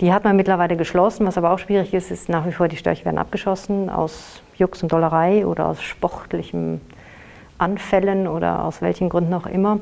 [0.00, 2.76] Die hat man mittlerweile geschlossen, was aber auch schwierig ist, ist nach wie vor, die
[2.76, 6.80] Störche werden abgeschossen aus Jux und Dollerei oder aus sportlichen
[7.58, 9.78] Anfällen oder aus welchen Gründen auch immer.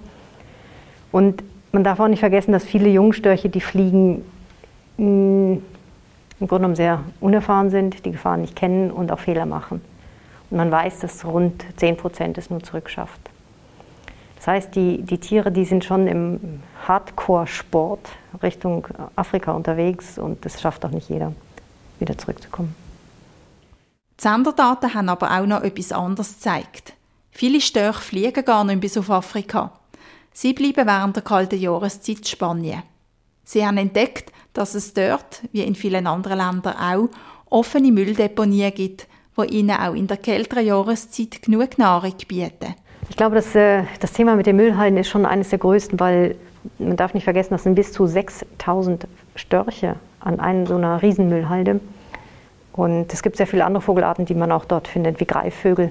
[1.13, 4.25] Und man darf auch nicht vergessen, dass viele Jungstörche, die fliegen,
[4.97, 5.53] mm,
[6.41, 9.81] im Grunde genommen sehr unerfahren sind, die Gefahren nicht kennen und auch Fehler machen.
[10.51, 13.21] Und man weiß, dass rund 10 Prozent es nur zurückschafft.
[14.37, 18.09] Das heißt, die, die Tiere, die sind schon im Hardcore-Sport
[18.43, 21.33] Richtung Afrika unterwegs und das schafft auch nicht jeder,
[22.01, 22.75] wieder zurückzukommen.
[24.19, 26.95] Die Senderdaten haben aber auch noch etwas anderes gezeigt.
[27.31, 29.71] Viele Störche fliegen gar nicht bis auf Afrika.
[30.33, 32.83] Sie bleiben während der kalten Jahreszeit in Spanien.
[33.45, 37.09] Sie haben entdeckt, dass es dort, wie in vielen anderen Ländern auch,
[37.51, 42.75] offene Mülldeponien gibt, wo ihnen auch in der kälteren Jahreszeit genug Nahrung bieten.
[43.11, 46.37] Ich glaube, dass, äh, das Thema mit den Müllhalden ist schon eines der größten, weil
[46.79, 51.81] man darf nicht vergessen, das sind bis zu 6000 Störche an einer so einer Riesenmüllhalde.
[52.73, 55.91] Und es gibt sehr viele andere Vogelarten, die man auch dort findet, wie Greifvögel,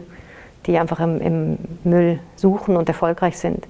[0.66, 3.68] die einfach im, im Müll suchen und erfolgreich sind.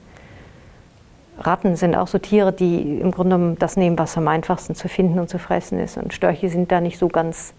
[1.41, 4.87] Ratten sind auch so Tiere, die im Grunde genommen das nehmen, was am einfachsten zu
[4.87, 5.97] finden und zu fressen ist.
[5.97, 7.53] Und Störche sind da nicht so ganz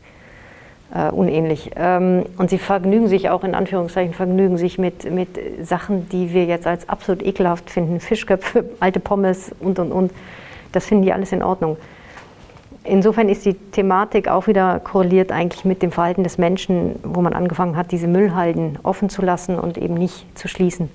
[0.95, 1.71] äh, unähnlich.
[1.77, 5.29] Ähm, und sie vergnügen sich auch, in Anführungszeichen, vergnügen sich mit, mit
[5.67, 8.01] Sachen, die wir jetzt als absolut ekelhaft finden.
[8.01, 10.13] Fischköpfe, alte Pommes und, und, und.
[10.73, 11.77] Das finden die alles in Ordnung.
[12.85, 17.33] Insofern ist die Thematik auch wieder korreliert eigentlich mit dem Verhalten des Menschen, wo man
[17.33, 20.91] angefangen hat, diese Müllhalden offen zu lassen und eben nicht zu schließen.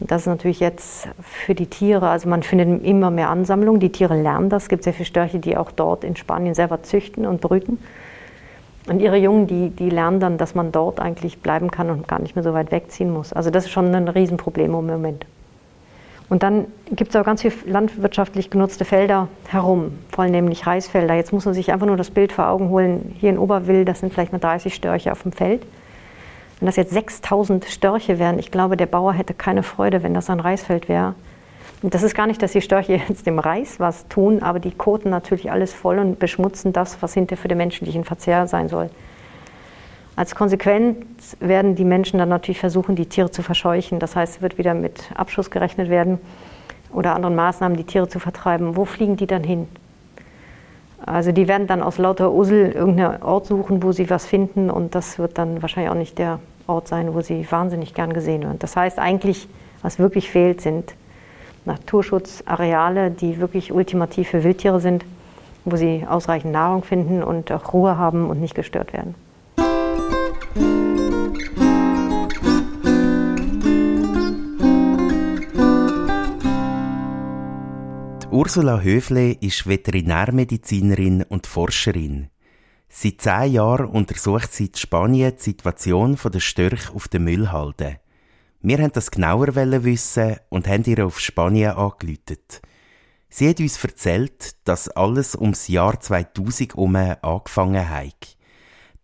[0.00, 4.20] Das ist natürlich jetzt für die Tiere, also man findet immer mehr Ansammlungen, die Tiere
[4.20, 4.64] lernen das.
[4.64, 7.78] Es gibt sehr viele Störche, die auch dort in Spanien selber züchten und brüten.
[8.88, 12.18] Und ihre Jungen, die, die lernen dann, dass man dort eigentlich bleiben kann und gar
[12.18, 13.32] nicht mehr so weit wegziehen muss.
[13.32, 15.24] Also das ist schon ein Riesenproblem im Moment.
[16.28, 21.14] Und dann gibt es auch ganz viele landwirtschaftlich genutzte Felder herum, vor allem nämlich Reisfelder.
[21.14, 23.14] Jetzt muss man sich einfach nur das Bild vor Augen holen.
[23.20, 25.62] Hier in Oberwill, das sind vielleicht mal 30 Störche auf dem Feld.
[26.64, 30.30] Wenn das jetzt 6000 Störche wären, ich glaube, der Bauer hätte keine Freude, wenn das
[30.30, 31.14] ein Reisfeld wäre.
[31.82, 34.70] Und das ist gar nicht, dass die Störche jetzt dem Reis was tun, aber die
[34.70, 38.88] koten natürlich alles voll und beschmutzen das, was hinter für den menschlichen Verzehr sein soll.
[40.16, 43.98] Als Konsequenz werden die Menschen dann natürlich versuchen, die Tiere zu verscheuchen.
[43.98, 46.18] Das heißt, es wird wieder mit Abschuss gerechnet werden
[46.94, 48.74] oder anderen Maßnahmen, die Tiere zu vertreiben.
[48.74, 49.68] Wo fliegen die dann hin?
[51.04, 54.94] Also die werden dann aus lauter Usel irgendeinen Ort suchen, wo sie was finden und
[54.94, 58.58] das wird dann wahrscheinlich auch nicht der Ort sein, wo sie wahnsinnig gern gesehen werden.
[58.58, 59.48] Das heißt eigentlich,
[59.82, 60.94] was wirklich fehlt, sind
[61.64, 65.04] Naturschutzareale, die wirklich ultimativ für Wildtiere sind,
[65.64, 69.14] wo sie ausreichend Nahrung finden und auch Ruhe haben und nicht gestört werden.
[78.30, 82.30] Ursula Höfle ist Veterinärmedizinerin und Forscherin.
[82.96, 87.96] Seit zehn Jahren untersucht sie in Spanien die Situation der Störche auf den Müllhalden.
[88.60, 92.62] Wir wollten das genauer wissen und haben ihr auf Spanien angelütet.
[93.28, 98.36] Sie hat uns erzählt, dass alles ums Jahr 2000 herum angefangen hat.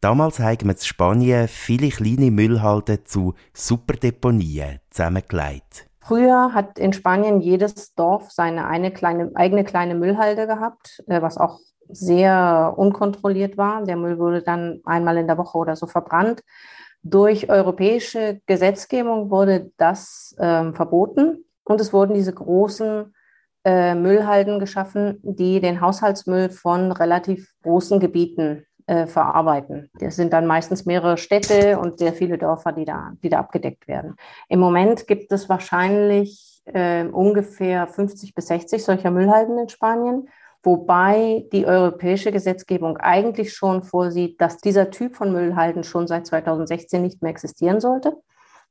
[0.00, 5.88] Damals haben wir in Spanien viele kleine Müllhalden zu Superdeponien zusammengelegt.
[5.98, 11.37] Früher hat in Spanien jedes Dorf seine eine kleine, eigene kleine Müllhalde gehabt, äh, was
[11.37, 11.59] auch
[11.92, 13.85] sehr unkontrolliert war.
[13.85, 16.42] Der Müll wurde dann einmal in der Woche oder so verbrannt.
[17.03, 23.14] Durch europäische Gesetzgebung wurde das ähm, verboten und es wurden diese großen
[23.64, 29.90] äh, Müllhalden geschaffen, die den Haushaltsmüll von relativ großen Gebieten äh, verarbeiten.
[29.98, 33.87] Das sind dann meistens mehrere Städte und sehr viele Dörfer, die da, die da abgedeckt
[33.87, 34.16] werden.
[34.48, 40.29] Im Moment gibt es wahrscheinlich äh, ungefähr 50 bis 60 solcher Müllhalden in Spanien
[40.62, 47.03] wobei die europäische Gesetzgebung eigentlich schon vorsieht, dass dieser Typ von Müllhalden schon seit 2016
[47.03, 48.16] nicht mehr existieren sollte,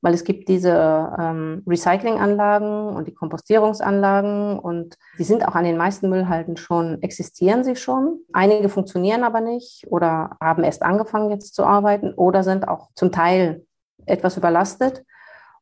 [0.02, 5.78] weil es gibt diese ähm, Recyclinganlagen und die Kompostierungsanlagen und die sind auch an den
[5.78, 8.20] meisten Müllhalden schon, existieren sie schon.
[8.32, 13.12] Einige funktionieren aber nicht oder haben erst angefangen jetzt zu arbeiten oder sind auch zum
[13.12, 13.66] Teil
[14.06, 15.04] etwas überlastet.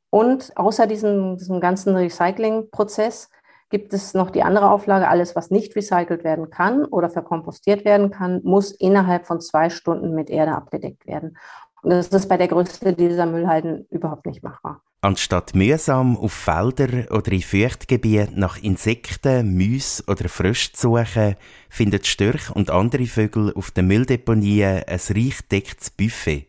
[0.10, 3.30] Und außer diesem, diesem ganzen Recyclingprozess
[3.70, 8.12] gibt es noch die andere Auflage, alles, was nicht recycelt werden kann oder verkompostiert werden
[8.12, 11.38] kann, muss innerhalb von zwei Stunden mit Erde abgedeckt werden.
[11.82, 14.82] Und das ist bei der Größe dieser Müllhalden überhaupt nicht machbar.
[15.02, 21.36] Anstatt mühsam auf Felder oder in Feuchtgebieten nach Insekten, Müs oder Fröschen zu suchen,
[21.70, 26.47] finden Störche und andere Vögel auf den Mülldeponien ein reich decktes Buffet.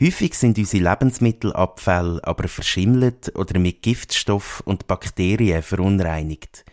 [0.00, 6.64] Häufig sind unsere Lebensmittelabfälle aber verschimmelt oder mit Giftstoff und Bakterien verunreinigt.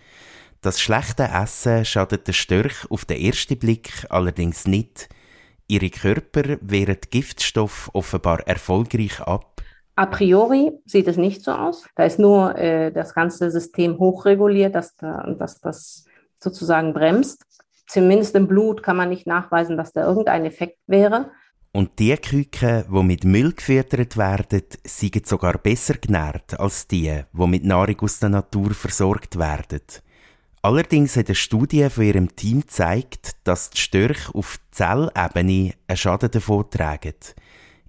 [0.61, 5.09] Das schlechte Essen schadet der Störch auf den ersten Blick allerdings nicht.
[5.67, 9.55] Ihre Körper wehren Giftstoff offenbar erfolgreich ab
[9.95, 11.88] A priori sieht es nicht so aus.
[11.95, 16.05] Da ist nur äh, das ganze System hochreguliert, dass, da, dass das
[16.43, 17.43] sozusagen bremst.
[17.88, 21.31] Zumindest im Blut kann man nicht nachweisen, dass da irgendein Effekt wäre.
[21.75, 27.47] Und die Küken, die mit Müll gefüttert werden, sind sogar besser genährt als die, die
[27.47, 29.81] mit Nahrung aus der Natur versorgt werden.
[30.61, 36.31] Allerdings hat eine Studie von ihrem Team gezeigt, dass die Störche auf Zellebene einen Schaden
[36.31, 37.15] davon tragen.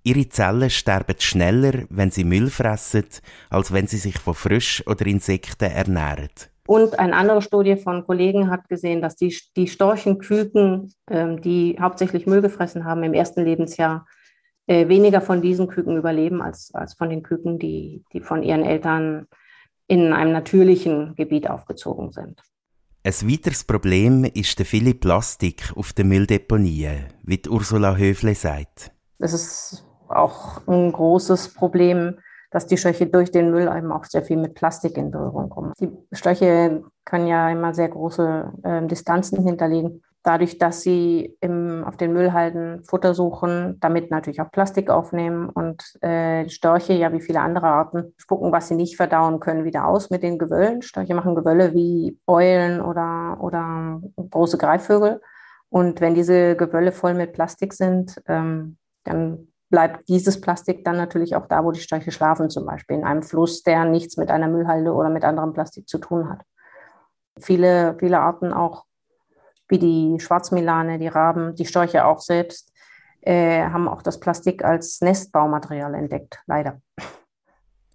[0.03, 3.07] Ihre Zellen sterben schneller, wenn sie Müll fressen,
[3.51, 6.31] als wenn sie sich von Frisch- oder Insekten ernähren.
[6.67, 12.27] Und eine andere Studie von Kollegen hat gesehen, dass die, die Storchenküken, ähm, die hauptsächlich
[12.27, 14.07] Müll gefressen haben im ersten Lebensjahr,
[14.67, 18.65] äh, weniger von diesen Küken überleben als, als von den Küken, die, die von ihren
[18.65, 19.27] Eltern
[19.87, 22.43] in einem natürlichen Gebiet aufgezogen sind.
[23.05, 28.91] Ein weiteres Problem ist der viele Plastik auf den Mülldeponien, wie Ursula Höfle sagt.
[29.21, 32.19] Das ist auch ein großes Problem,
[32.57, 35.75] dass die Störche durch den Müll eben auch sehr viel mit Plastik in Berührung kommen.
[35.79, 40.03] Die Störche können ja immer sehr große äh, Distanzen hinterlegen.
[40.23, 46.03] Dadurch, dass sie im, auf den Müllhalden Futter suchen, damit natürlich auch Plastik aufnehmen und
[46.03, 50.09] äh, Störche, ja wie viele andere Arten, spucken, was sie nicht verdauen können, wieder aus
[50.09, 50.81] mit den Gewöllen.
[50.81, 55.21] Störche machen Gewölle wie Eulen oder, oder große Greifvögel.
[55.69, 61.35] Und wenn diese Gewölle voll mit Plastik sind, ähm, dann bleibt dieses Plastik dann natürlich
[61.35, 64.49] auch da, wo die Störche schlafen, zum Beispiel in einem Fluss, der nichts mit einer
[64.49, 66.43] Müllhalde oder mit anderem Plastik zu tun hat.
[67.39, 68.85] Viele, viele Arten auch,
[69.69, 72.73] wie die Schwarzmilane, die Raben, die Störche auch selbst,
[73.23, 76.81] äh, haben auch das Plastik als Nestbaumaterial entdeckt, leider.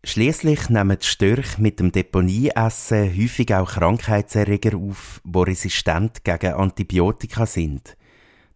[0.03, 7.45] Schließlich nehmen die Störche mit dem Deponieessen häufig auch Krankheitserreger auf, die resistent gegen Antibiotika
[7.45, 7.95] sind.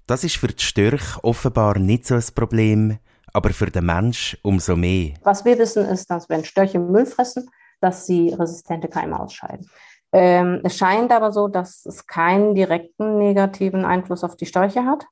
[0.08, 2.97] Das ist für die Störche offenbar nicht so ein Problem,
[3.36, 5.13] aber für den Mensch umso mehr.
[5.24, 7.50] Was wir wissen, ist, dass wenn Störche Müll fressen,
[7.82, 9.69] dass sie resistente Keime ausscheiden.
[10.13, 15.06] Ähm, es scheint aber so, dass es keinen direkten negativen Einfluss auf die Störche hat.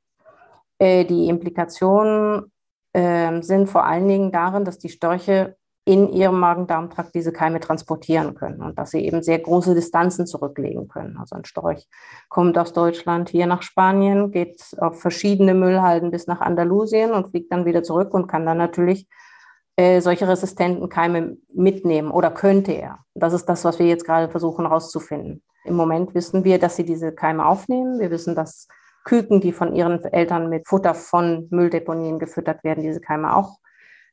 [0.80, 2.52] Äh, die Implikationen
[2.94, 8.36] äh, sind vor allen Dingen darin, dass die Störche in ihrem Magen-Darm-Trakt diese Keime transportieren
[8.36, 11.18] können und dass sie eben sehr große Distanzen zurücklegen können.
[11.18, 11.88] Also ein Storch
[12.30, 17.52] kommt aus Deutschland hier nach Spanien, geht auf verschiedene Müllhalden bis nach Andalusien und fliegt
[17.52, 19.08] dann wieder zurück und kann dann natürlich
[19.76, 23.00] äh, solche resistenten Keime mitnehmen oder könnte er.
[23.14, 25.44] Das ist das, was wir jetzt gerade versuchen herauszufinden.
[25.66, 28.00] Im Moment wissen wir, dass sie diese Keime aufnehmen.
[28.00, 28.68] Wir wissen, dass
[29.04, 33.58] Küken, die von ihren Eltern mit Futter von Mülldeponien gefüttert werden, diese Keime auch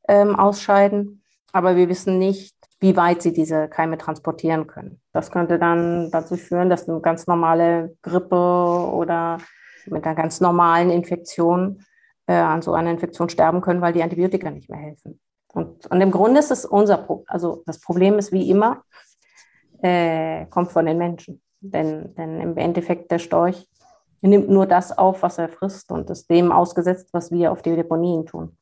[0.08, 1.19] ähm, ausscheiden
[1.52, 5.00] aber wir wissen nicht, wie weit sie diese Keime transportieren können.
[5.12, 9.38] Das könnte dann dazu führen, dass eine ganz normale Grippe oder
[9.86, 11.84] mit einer ganz normalen Infektion
[12.26, 15.20] äh, an so einer Infektion sterben können, weil die Antibiotika nicht mehr helfen.
[15.52, 17.24] Und, und im Grunde ist es unser Problem.
[17.28, 18.82] Also das Problem ist wie immer,
[19.82, 21.42] äh, kommt von den Menschen.
[21.60, 23.68] Denn, denn im Endeffekt der Storch
[24.22, 27.74] nimmt nur das auf, was er frisst und ist dem ausgesetzt, was wir auf die
[27.74, 28.56] Deponien tun.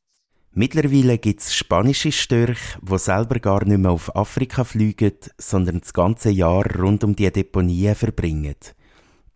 [0.52, 5.92] Mittlerweile gibt es spanische Störche, die selber gar nicht mehr auf Afrika fliegen, sondern das
[5.92, 8.56] ganze Jahr rund um die Deponien verbringen.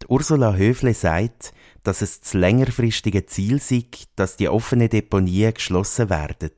[0.02, 1.52] Die Ursula Höfle sagt,
[1.84, 3.84] dass es das längerfristige Ziel sei,
[4.16, 6.50] dass die offenen Deponien geschlossen werden.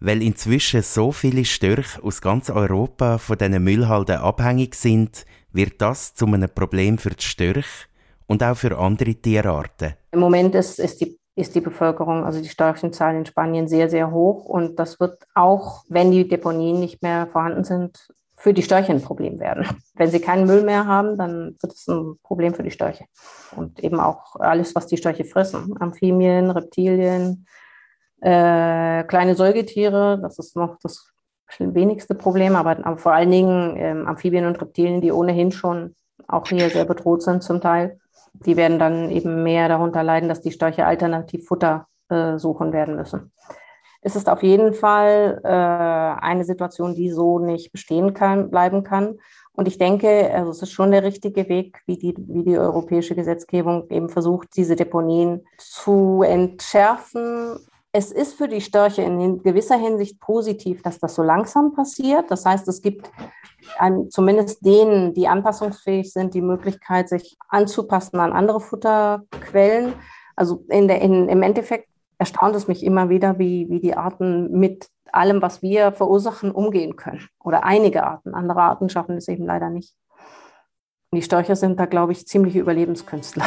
[0.00, 6.14] Weil inzwischen so viele Störche aus ganz Europa von diesen Müllhalden abhängig sind, wird das
[6.14, 7.86] zu einem Problem für die Störche
[8.26, 9.94] und auch für andere Tierarten.
[10.12, 14.10] Im Moment ist, ist die ist die Bevölkerung, also die Störchenzahl in Spanien sehr, sehr
[14.10, 14.44] hoch.
[14.44, 19.02] Und das wird auch, wenn die Deponien nicht mehr vorhanden sind, für die Störche ein
[19.02, 19.66] Problem werden.
[19.94, 23.04] Wenn sie keinen Müll mehr haben, dann wird es ein Problem für die Störche.
[23.56, 25.74] Und eben auch alles, was die Störche fressen.
[25.80, 27.46] Amphibien, Reptilien,
[28.20, 31.08] äh, kleine Säugetiere, das ist noch das
[31.58, 35.96] wenigste Problem, aber, vor allen Dingen ähm, Amphibien und Reptilien, die ohnehin schon
[36.28, 37.98] auch hier sehr bedroht sind zum Teil
[38.32, 42.96] die werden dann eben mehr darunter leiden, dass die Störche alternativ Futter äh, suchen werden
[42.96, 43.32] müssen.
[44.00, 49.18] Es ist auf jeden Fall äh, eine Situation, die so nicht bestehen kann, bleiben kann.
[49.52, 53.16] Und ich denke, also es ist schon der richtige Weg, wie die, wie die europäische
[53.16, 57.58] Gesetzgebung eben versucht, diese Deponien zu entschärfen,
[57.92, 62.30] Es ist für die Störche in gewisser Hinsicht positiv, dass das so langsam passiert.
[62.30, 63.10] Das heißt, es gibt
[63.78, 69.94] an, zumindest denen, die anpassungsfähig sind, die Möglichkeit, sich anzupassen an andere Futterquellen.
[70.36, 74.50] Also in der, in, im Endeffekt erstaunt es mich immer wieder, wie, wie die Arten
[74.50, 77.26] mit allem, was wir verursachen, umgehen können.
[77.42, 78.34] Oder einige Arten.
[78.34, 79.94] Andere Arten schaffen es eben leider nicht.
[81.14, 83.46] Die Störche sind da, glaube ich, ziemliche Überlebenskünstler.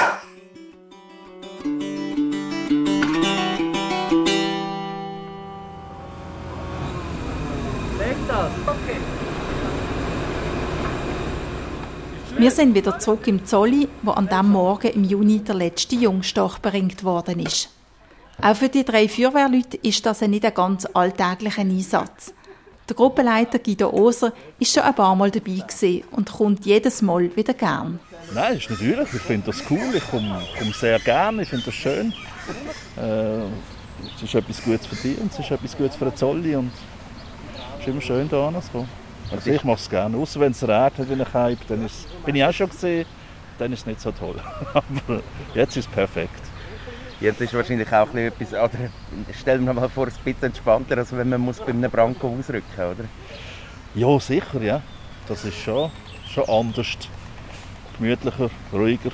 [12.42, 16.58] Wir sind wieder zurück im Zolli, wo an diesem Morgen im Juni der letzte Jungstorch
[16.58, 17.70] beringt worden ist.
[18.42, 22.34] Auch für die drei Feuerwehrleute ist das nicht ein ganz alltäglicher Einsatz.
[22.90, 25.64] Der Gruppenleiter Guido Oser ist schon ein paar Mal dabei
[26.10, 28.00] und kommt jedes Mal wieder gern.
[28.34, 29.14] Nein, ist natürlich.
[29.14, 29.94] Ich finde das cool.
[29.94, 31.44] Ich komme, komme sehr gerne.
[31.44, 32.12] Ich finde das schön.
[32.98, 33.44] Äh,
[34.16, 36.56] es ist etwas Gutes für dich und es ist etwas Gutes für den Zolli.
[36.56, 36.72] Und
[37.76, 39.01] es ist immer schön, hier hinzukommen.
[39.32, 40.17] Also ich mache es gerne.
[40.17, 43.06] Außer wenn es regnet wie ein Hype, dann ist, bin ich auch schon gesehen,
[43.58, 44.36] dann ist es nicht so toll.
[44.74, 45.22] Aber
[45.56, 46.41] jetzt ist es perfekt.
[47.22, 48.89] Jetzt ist wahrscheinlich auch etwas, oder
[49.39, 52.63] stellen wir mal vor, ein bisschen entspannter, als wenn man muss bei einem Branko ausrücken
[52.78, 53.06] oder?
[53.94, 54.82] Ja, sicher, ja.
[55.28, 55.91] Das ist schon,
[56.28, 56.98] schon anders.
[57.98, 59.12] Gemütlicher, ruhiger,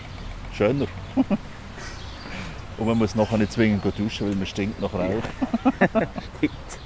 [0.53, 0.87] schöner.
[2.77, 5.23] Und man muss nachher nicht zwingend duschen, weil man stinkt nach Rauch.
[6.37, 6.76] Stimmt.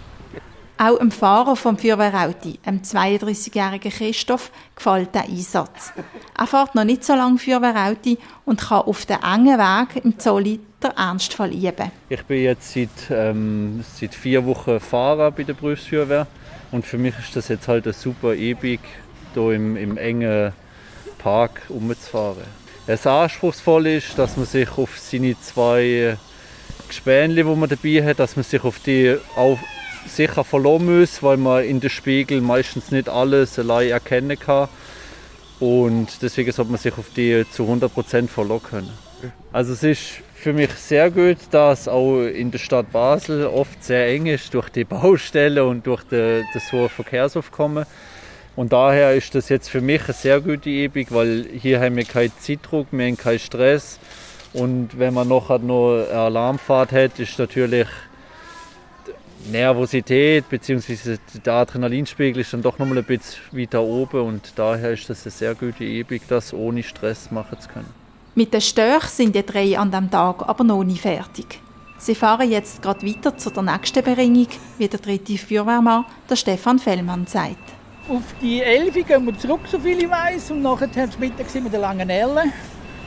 [0.83, 5.93] Auch dem Fahrer vom Feuerwehrauto, dem 32-jährigen Christoph, gefällt der Einsatz.
[6.35, 10.59] Er fährt noch nicht so lange Feuerwehrauto und kann auf dem engen Weg im Zolli
[10.81, 11.91] den Ernstfall üben.
[12.09, 16.25] Ich bin jetzt seit, ähm, seit vier Wochen Fahrer bei der Berufsfeuerwehr
[16.71, 18.79] und für mich ist das jetzt halt eine super Ebig,
[19.35, 20.51] hier im, im engen
[21.19, 22.45] Park umzufahren.
[22.87, 26.17] Das anspruchsvoll ist, dass man sich auf seine zwei
[26.87, 29.59] Gespänli, die man dabei hat, dass man sich auf die auf
[30.07, 34.69] sicher verloren muss, weil man in den Spiegel meistens nicht alles allein erkennen kann.
[35.59, 38.91] Und deswegen sollte man sich auf die zu 100% verlassen können.
[39.53, 40.01] Also es ist
[40.33, 44.69] für mich sehr gut, dass auch in der Stadt Basel oft sehr eng ist durch
[44.69, 47.85] die Baustelle und durch die, das hohe Verkehrsaufkommen.
[48.55, 52.05] Und daher ist das jetzt für mich eine sehr gute Übung, weil hier haben wir
[52.05, 53.99] keinen Zeitdruck, wir haben keinen Stress.
[54.53, 57.87] Und wenn man noch eine Alarmfahrt hat, ist natürlich
[59.49, 61.17] Nervosität bzw.
[61.45, 65.23] der Adrenalinspiegel ist dann doch noch mal ein bisschen weiter oben und daher ist das
[65.25, 67.89] eine sehr gute Übung, das ohne Stress machen zu können.
[68.35, 71.59] Mit den Störchen sind die drei an diesem Tag aber noch nicht fertig.
[71.97, 76.79] Sie fahren jetzt gerade weiter zu der nächsten Beringung, wie der dritte Feuerwehrmann, der Stefan
[76.79, 77.57] Fellmann, sagt.
[78.09, 81.53] Auf die Elfi gehen wir zurück, so viel ich weiß, und nachher haben wir Mittag
[81.63, 82.45] mit der langen Elle.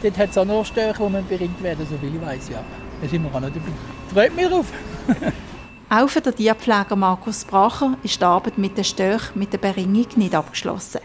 [0.03, 2.63] Dort hat es auch noch Störchen, die beringt werden, so viel ich weiß, ja.
[3.03, 3.73] Da sind wir auch noch dabei.
[4.13, 4.67] Freut mich drauf.
[5.91, 10.07] Auch für den Tierpfleger Markus Bracher ist die Arbeit mit den Störchen mit der Beringung
[10.17, 11.01] nicht abgeschlossen.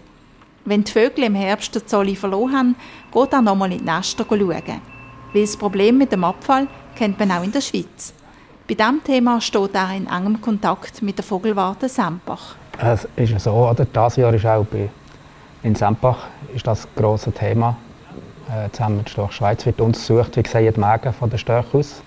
[0.65, 2.75] Wenn die Vögel im Herbst den Zolli verloren haben,
[3.11, 4.81] geht er nochmal in die Nester schauen.
[5.33, 8.13] Weil das Problem mit dem Abfall kennt man auch in der Schweiz.
[8.67, 12.55] Bei diesem Thema steht er in engem Kontakt mit der Vogelwarte Sempach.
[12.77, 13.85] Es ist so, oder?
[13.85, 14.89] dieses Jahr ist auch bei,
[15.63, 17.75] in Sempach ist das grosses Thema.
[18.49, 22.01] Äh, zusammen mit Storch Schweiz wird untersucht, wie sehen die Mägen von der Störche aus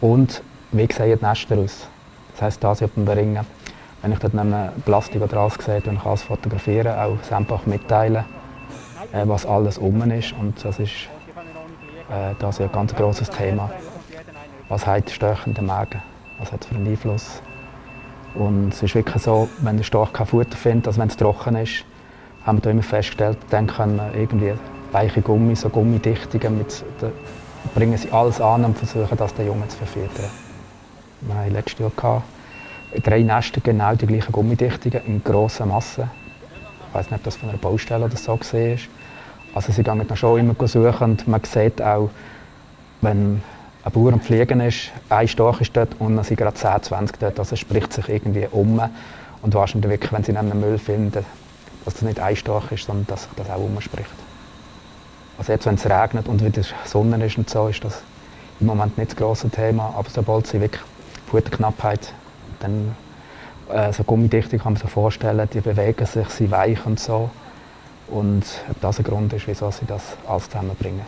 [0.00, 1.86] und wie sehen die Nester aus.
[2.32, 3.46] Das heisst, das auf dem Beringen.
[4.02, 7.66] Wenn ich dort einen Plastik oder alles sehe, dann kann ich alles fotografieren, auch einfach
[7.66, 8.24] mitteilen,
[9.12, 10.32] äh, was alles um ist.
[10.32, 11.08] Und das ist
[12.10, 13.70] äh, das ist ein ganz grosses Thema.
[14.68, 16.02] Was hat stechende Magen?
[16.38, 17.40] Was hat es für einen Einfluss?
[18.34, 21.56] Und es ist wirklich so, wenn der Storch kein Futter findet, also wenn es trocken
[21.56, 21.84] ist,
[22.44, 24.54] haben wir immer festgestellt, dann können irgendwie
[24.92, 26.84] weiche Gummi, so Gummidichtungen, mit,
[27.74, 30.30] bringen sie alles an und versuchen, das den Jungen zu verfüttern.
[31.22, 32.24] Wir hatten letztes Jahr gehabt,
[33.04, 36.08] drei Nester genau die gleichen Gummidichtungen in grosser Masse.
[36.88, 38.78] Ich weiß nicht, ob das von einer Baustelle oder so war.
[39.54, 42.10] Also sie gehen schon immer suchen und man sieht auch,
[43.00, 43.42] wenn
[43.82, 47.18] ein Bauer am Fliegen ist, ein Storch ist dort und dann sind gerade 10, 20
[47.18, 48.80] dort, also es spricht sich irgendwie um.
[49.42, 51.24] Und wahrscheinlich wirklich, wenn sie einen Müll finden,
[51.84, 54.10] dass das nicht ein Storch ist, sondern dass sich das auch umspricht.
[55.38, 58.02] Also jetzt, wenn es regnet und wieder Sonne ist und so, ist das
[58.60, 60.82] im Moment nicht das grosse Thema, aber sobald sie wirklich
[61.30, 62.12] Futterknappheit.
[62.58, 62.94] Dann,
[63.72, 67.30] äh, so Gummidichte kann man sich vorstellen, die bewegen sich, sie weich und so.
[68.08, 71.06] Und ob das ein Grund ist, wieso sie das alles zusammenbringen.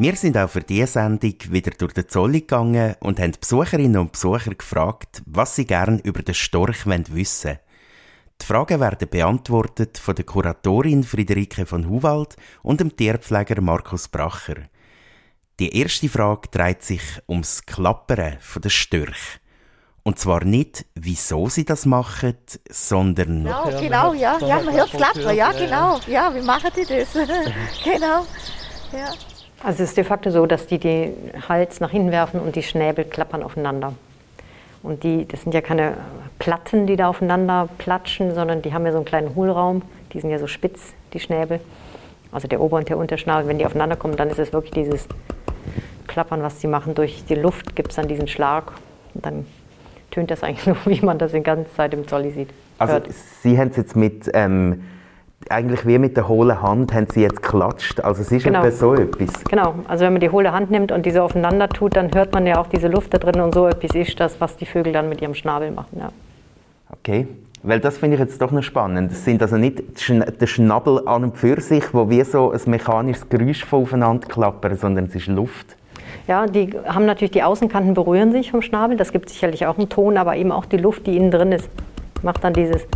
[0.00, 4.12] Wir sind auch für diese Sendung wieder durch den Zoll gegangen und haben Besucherinnen und
[4.12, 7.58] Besucher gefragt, was sie gerne über den Storch wissen wollen.
[8.40, 14.56] Die Fragen werden beantwortet von der Kuratorin Friederike von Huwald und dem Tierpfleger Markus Bracher.
[15.58, 19.40] Die erste Frage dreht sich ums Klappern der Störche.
[20.04, 22.36] Und zwar nicht, wieso sie das machen,
[22.70, 23.44] sondern...
[23.44, 25.98] Genau, genau, ja, ja man hört Klappern, ja, genau.
[26.06, 27.12] Ja, wie machen die das?
[27.84, 28.24] genau,
[28.92, 29.12] ja.
[29.62, 31.12] Also es ist de facto so, dass die den
[31.48, 33.94] Hals nach hinten werfen und die Schnäbel klappern aufeinander.
[34.82, 35.96] Und die, das sind ja keine
[36.38, 39.82] Platten, die da aufeinander platschen, sondern die haben ja so einen kleinen Hohlraum.
[40.12, 41.60] Die sind ja so spitz, die Schnäbel.
[42.32, 45.08] Also der Ober- und der Unterschnabel, wenn die aufeinander kommen, dann ist es wirklich dieses
[46.06, 46.94] Klappern, was sie machen.
[46.94, 48.72] Durch die Luft gibt es dann diesen Schlag.
[49.14, 49.46] Und dann
[50.10, 52.50] tönt das eigentlich so, wie man das die ganze Zeit im Zolli sieht.
[52.78, 53.08] Also hört.
[53.42, 54.30] Sie haben es jetzt mit...
[54.34, 54.82] Ähm
[55.50, 58.00] eigentlich wie mit der hohlen Hand haben sie jetzt geklatscht.
[58.00, 58.58] Also es ist Genau.
[58.60, 59.44] etwa so etwas.
[59.44, 62.46] Genau, also wenn man die hohle Hand nimmt und diese aufeinander tut, dann hört man
[62.46, 65.08] ja auch diese Luft da drin und so etwas ist das, was die Vögel dann
[65.08, 65.96] mit ihrem Schnabel machen.
[66.00, 66.10] Ja.
[66.90, 67.26] Okay.
[67.62, 69.10] Weil das finde ich jetzt doch noch spannend.
[69.10, 72.52] Es sind also nicht die Schn- der Schnabel an und für sich, wo wie so
[72.52, 75.76] ein mechanisches Geräusch aufeinander klappern, sondern es ist Luft.
[76.28, 79.88] Ja, die haben natürlich, die Außenkanten berühren sich vom Schnabel, das gibt sicherlich auch einen
[79.88, 81.68] Ton, aber eben auch die Luft, die innen drin ist,
[82.22, 82.86] macht dann dieses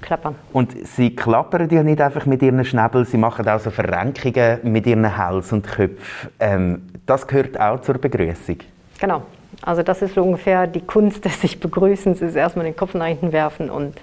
[0.00, 0.34] Klappern.
[0.52, 4.86] Und sie klappern ja nicht einfach mit ihren Schnäbel, sie machen auch so Verrenkungen mit
[4.86, 6.30] ihren Hals und Köpfen.
[6.40, 8.58] Ähm, das gehört auch zur Begrüßung.
[8.98, 9.22] Genau,
[9.62, 13.06] also das ist so ungefähr die Kunst des sich Begrüßens, ist erstmal den Kopf nach
[13.06, 13.94] hinten werfen und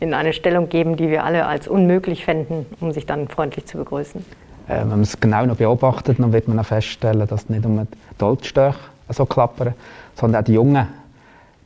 [0.00, 3.78] in eine Stellung geben, die wir alle als unmöglich fänden, um sich dann freundlich zu
[3.78, 4.24] begrüßen.
[4.68, 7.86] Äh, wenn man es genau noch beobachtet, dann wird man auch feststellen, dass nicht nur
[8.20, 8.78] die Altstöche
[9.08, 9.74] so klappern,
[10.14, 10.86] sondern auch die Jungen,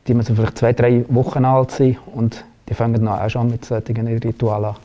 [0.07, 3.49] die man so vielleicht zwei, drei Wochen alt sind und die fangen noch auch schon
[3.49, 4.75] mit solchen Ritualen an.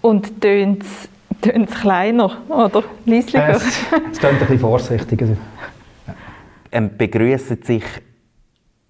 [0.00, 3.50] Und tönt es kleiner oder leislicher?
[3.50, 3.64] Es,
[4.12, 5.26] es klingt ein bisschen vorsichtiger.
[6.70, 7.84] Ähm, begrüßen sich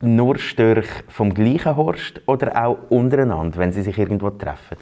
[0.00, 4.76] nur Störche vom gleichen Horst oder auch untereinander, wenn sie sich irgendwo treffen?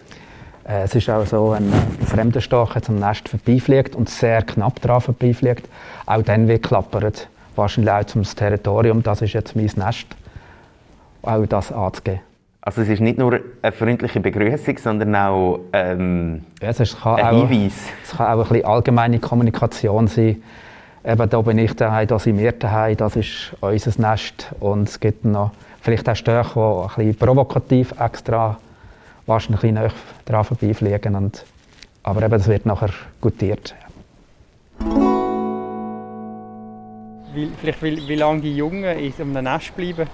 [0.66, 4.42] Äh, Es ist auch so, wenn ein fremder Storch jetzt am Nest vorbeifliegt und sehr
[4.42, 5.68] knapp dran vorbeifliegt,
[6.06, 7.28] auch dann wird klappert.
[7.54, 10.06] Wahrscheinlich auch zum Territorium, das ist jetzt mein Nest.
[11.22, 12.20] Auch das anzugeben.
[12.60, 17.24] Also es ist nicht nur eine freundliche Begrüßung, sondern auch ähm, Ja, es kann ein
[17.36, 17.74] auch, Hinweis.
[18.04, 20.42] Es kann auch ein bisschen allgemeine Kommunikation sein.
[21.06, 24.52] Eben, da bin ich daheim, da sind wir daheim, das ist unser Nest.
[24.58, 28.58] Und es gibt noch vielleicht auch Störche, die ein bisschen provokativ extra
[29.26, 29.92] wahrscheinlich ein bisschen
[30.24, 31.14] dran vorbeifliegen.
[31.14, 31.44] Und,
[32.02, 32.90] aber eben, das wird nachher
[33.20, 33.74] gutiert.
[37.36, 40.08] wie, vielleicht wie, wie lange die Jungen in einem Nest bleiben.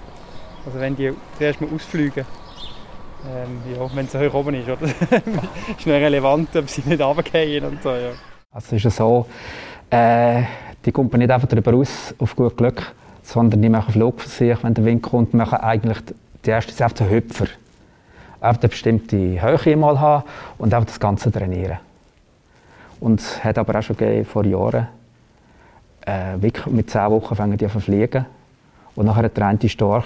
[0.65, 2.25] Also wenn die zuerst mal ausfliegen.
[3.25, 4.69] Ähm, ja, wenn es hoch oben ist.
[4.69, 4.85] Oder?
[5.77, 7.89] ist noch relevant, ob sie nicht runterfallen und so.
[7.89, 8.11] Ja.
[8.51, 9.25] Also es ist so,
[9.89, 10.43] äh,
[10.85, 14.85] die kommen nicht einfach darüber aus auf gut Glück, sondern die machen Flugversuche, wenn der
[14.85, 15.99] Wind kommt, machen eigentlich
[16.45, 17.45] die erste Saft zu Hüpfer.
[18.41, 20.23] Einfach eine bestimmte Höhe mal haben
[20.57, 21.77] und einfach das Ganze trainieren.
[22.99, 24.87] Und es hat aber auch schon gegeben, vor Jahren,
[26.05, 28.25] äh, mit zehn Wochen fangen die an zu fliegen.
[28.95, 30.05] Und nachher der eine Storch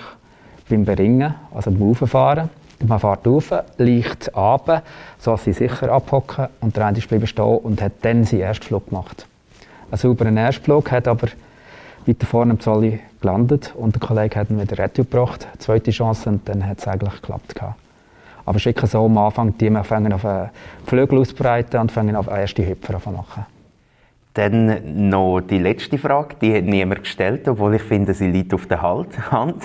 [0.70, 2.50] beim Beringen, also beim Auffahren,
[2.86, 4.84] man fährt rauf, leicht runter,
[5.18, 8.90] so dass sie sicher abhocken und der ist bleiben stehen und hat dann seinen Erstflug
[8.90, 9.26] gemacht.
[9.92, 11.28] Ein sauberer Erstflug, hat aber
[12.06, 16.30] weiter vorne im Zolli gelandet und der Kollege hat ihn wieder retour gebracht, zweite Chance
[16.30, 17.56] und dann hat es eigentlich geklappt.
[17.56, 17.76] gehabt.
[18.46, 20.50] Aber wirklich so, am Anfang, die fangen auf einen
[20.86, 23.46] Flügel ausbreiten und fangen auf erste Hüpfer machen.
[24.36, 28.68] Dann noch die letzte Frage, die hat niemand gestellt, obwohl ich finde, sie liegt auf
[28.68, 29.64] der Halt- Hand.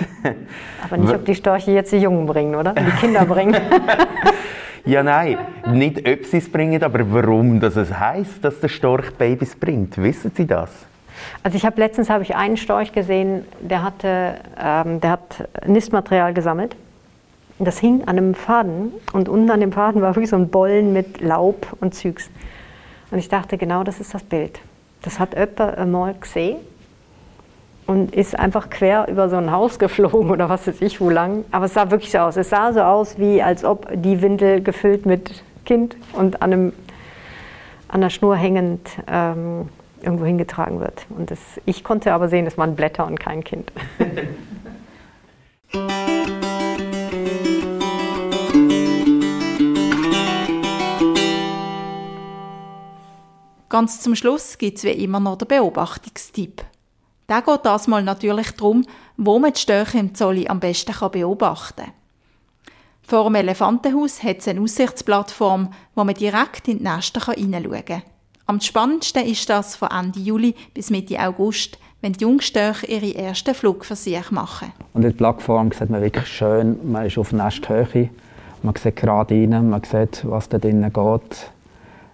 [0.84, 2.72] Aber nicht, ob die Störche jetzt die Jungen bringen, oder?
[2.72, 3.54] Die Kinder bringen.
[4.84, 9.12] Ja, nein, nicht ob sie es bringen, aber warum dass es heißt, dass der Storch
[9.12, 9.96] Babys bringt.
[10.02, 10.70] Wissen Sie das?
[11.44, 16.34] Also ich habe letztens habe ich einen Storch gesehen, der hatte, ähm, der hat Nistmaterial
[16.34, 16.74] gesammelt.
[17.60, 20.92] Das hing an einem Faden und unten an dem Faden war wirklich so ein Bollen
[20.92, 22.28] mit Laub und Zügs.
[23.12, 24.58] Und ich dachte, genau das ist das Bild.
[25.02, 26.56] Das hat jemand einmal gesehen
[27.86, 31.44] und ist einfach quer über so ein Haus geflogen oder was weiß ich wo lang.
[31.50, 32.36] Aber es sah wirklich so aus.
[32.36, 36.72] Es sah so aus, wie als ob die Windel gefüllt mit Kind und an, einem,
[37.88, 39.68] an der Schnur hängend ähm,
[40.00, 41.06] irgendwo hingetragen wird.
[41.10, 43.72] Und das, ich konnte aber sehen, es waren Blätter und kein Kind.
[53.72, 56.62] Ganz zum Schluss gibt es wie immer noch den Beobachtungstipp.
[57.28, 58.84] Der geht das mal natürlich darum,
[59.16, 61.92] wo man die Störche im Zolli am besten beobachten kann.
[63.02, 68.02] Vor dem Elefantenhaus hat es eine Aussichtsplattform, wo man direkt in die Nester hineinschauen kann.
[68.46, 73.54] Am spannendsten ist das von Ende Juli bis Mitte August, wenn die Jungstörche ihre ersten
[73.54, 74.72] Flugversuche machen.
[74.92, 78.10] Und der Plattform sieht man wirklich schön, man ist auf Nesthöhe,
[78.62, 81.50] man sieht gerade rein, man sieht, was da drinnen geht,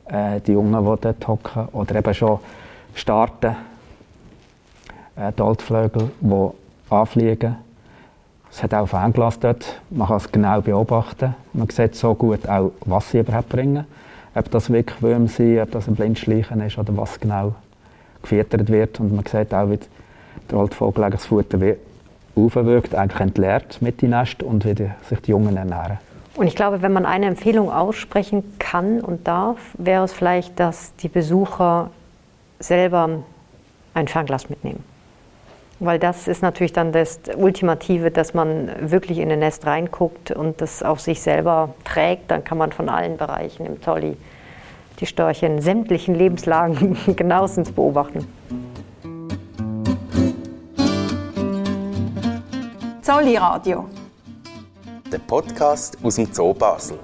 [0.06, 2.38] äh, die Jungen, die dort hocken, oder eben schon
[2.94, 3.56] starten,
[5.18, 6.50] äh, die Altvögel, die
[6.90, 7.56] anfliegen.
[8.50, 11.34] Es hat auch Fernglas dort, man kann es genau beobachten.
[11.52, 13.84] Man sieht so gut auch, was sie überhaupt bringen.
[14.34, 17.54] Ob das wirklich Würmer sind, ob das ein Blindschleichen ist oder was genau
[18.22, 19.00] gefüttert wird.
[19.00, 19.78] Und man sieht auch, wie
[20.50, 21.58] der Altvogel das Futter
[22.34, 25.98] aufwirkt, eigentlich entleert mit den Nest und wie sich die Jungen ernähren.
[26.36, 30.94] Und ich glaube, wenn man eine Empfehlung aussprechen kann und darf, wäre es vielleicht, dass
[30.96, 31.90] die Besucher
[32.60, 33.24] selber
[33.92, 34.84] ein Fernglas mitnehmen.
[35.80, 40.60] Weil das ist natürlich dann das Ultimative, dass man wirklich in ein Nest reinguckt und
[40.60, 42.30] das auf sich selber trägt.
[42.30, 44.16] Dann kann man von allen Bereichen im Zolli
[44.98, 48.26] die Störche in sämtlichen Lebenslagen genauestens beobachten.
[53.02, 53.86] Zolli Radio.
[55.12, 56.98] Der Podcast aus dem Zoo Basel.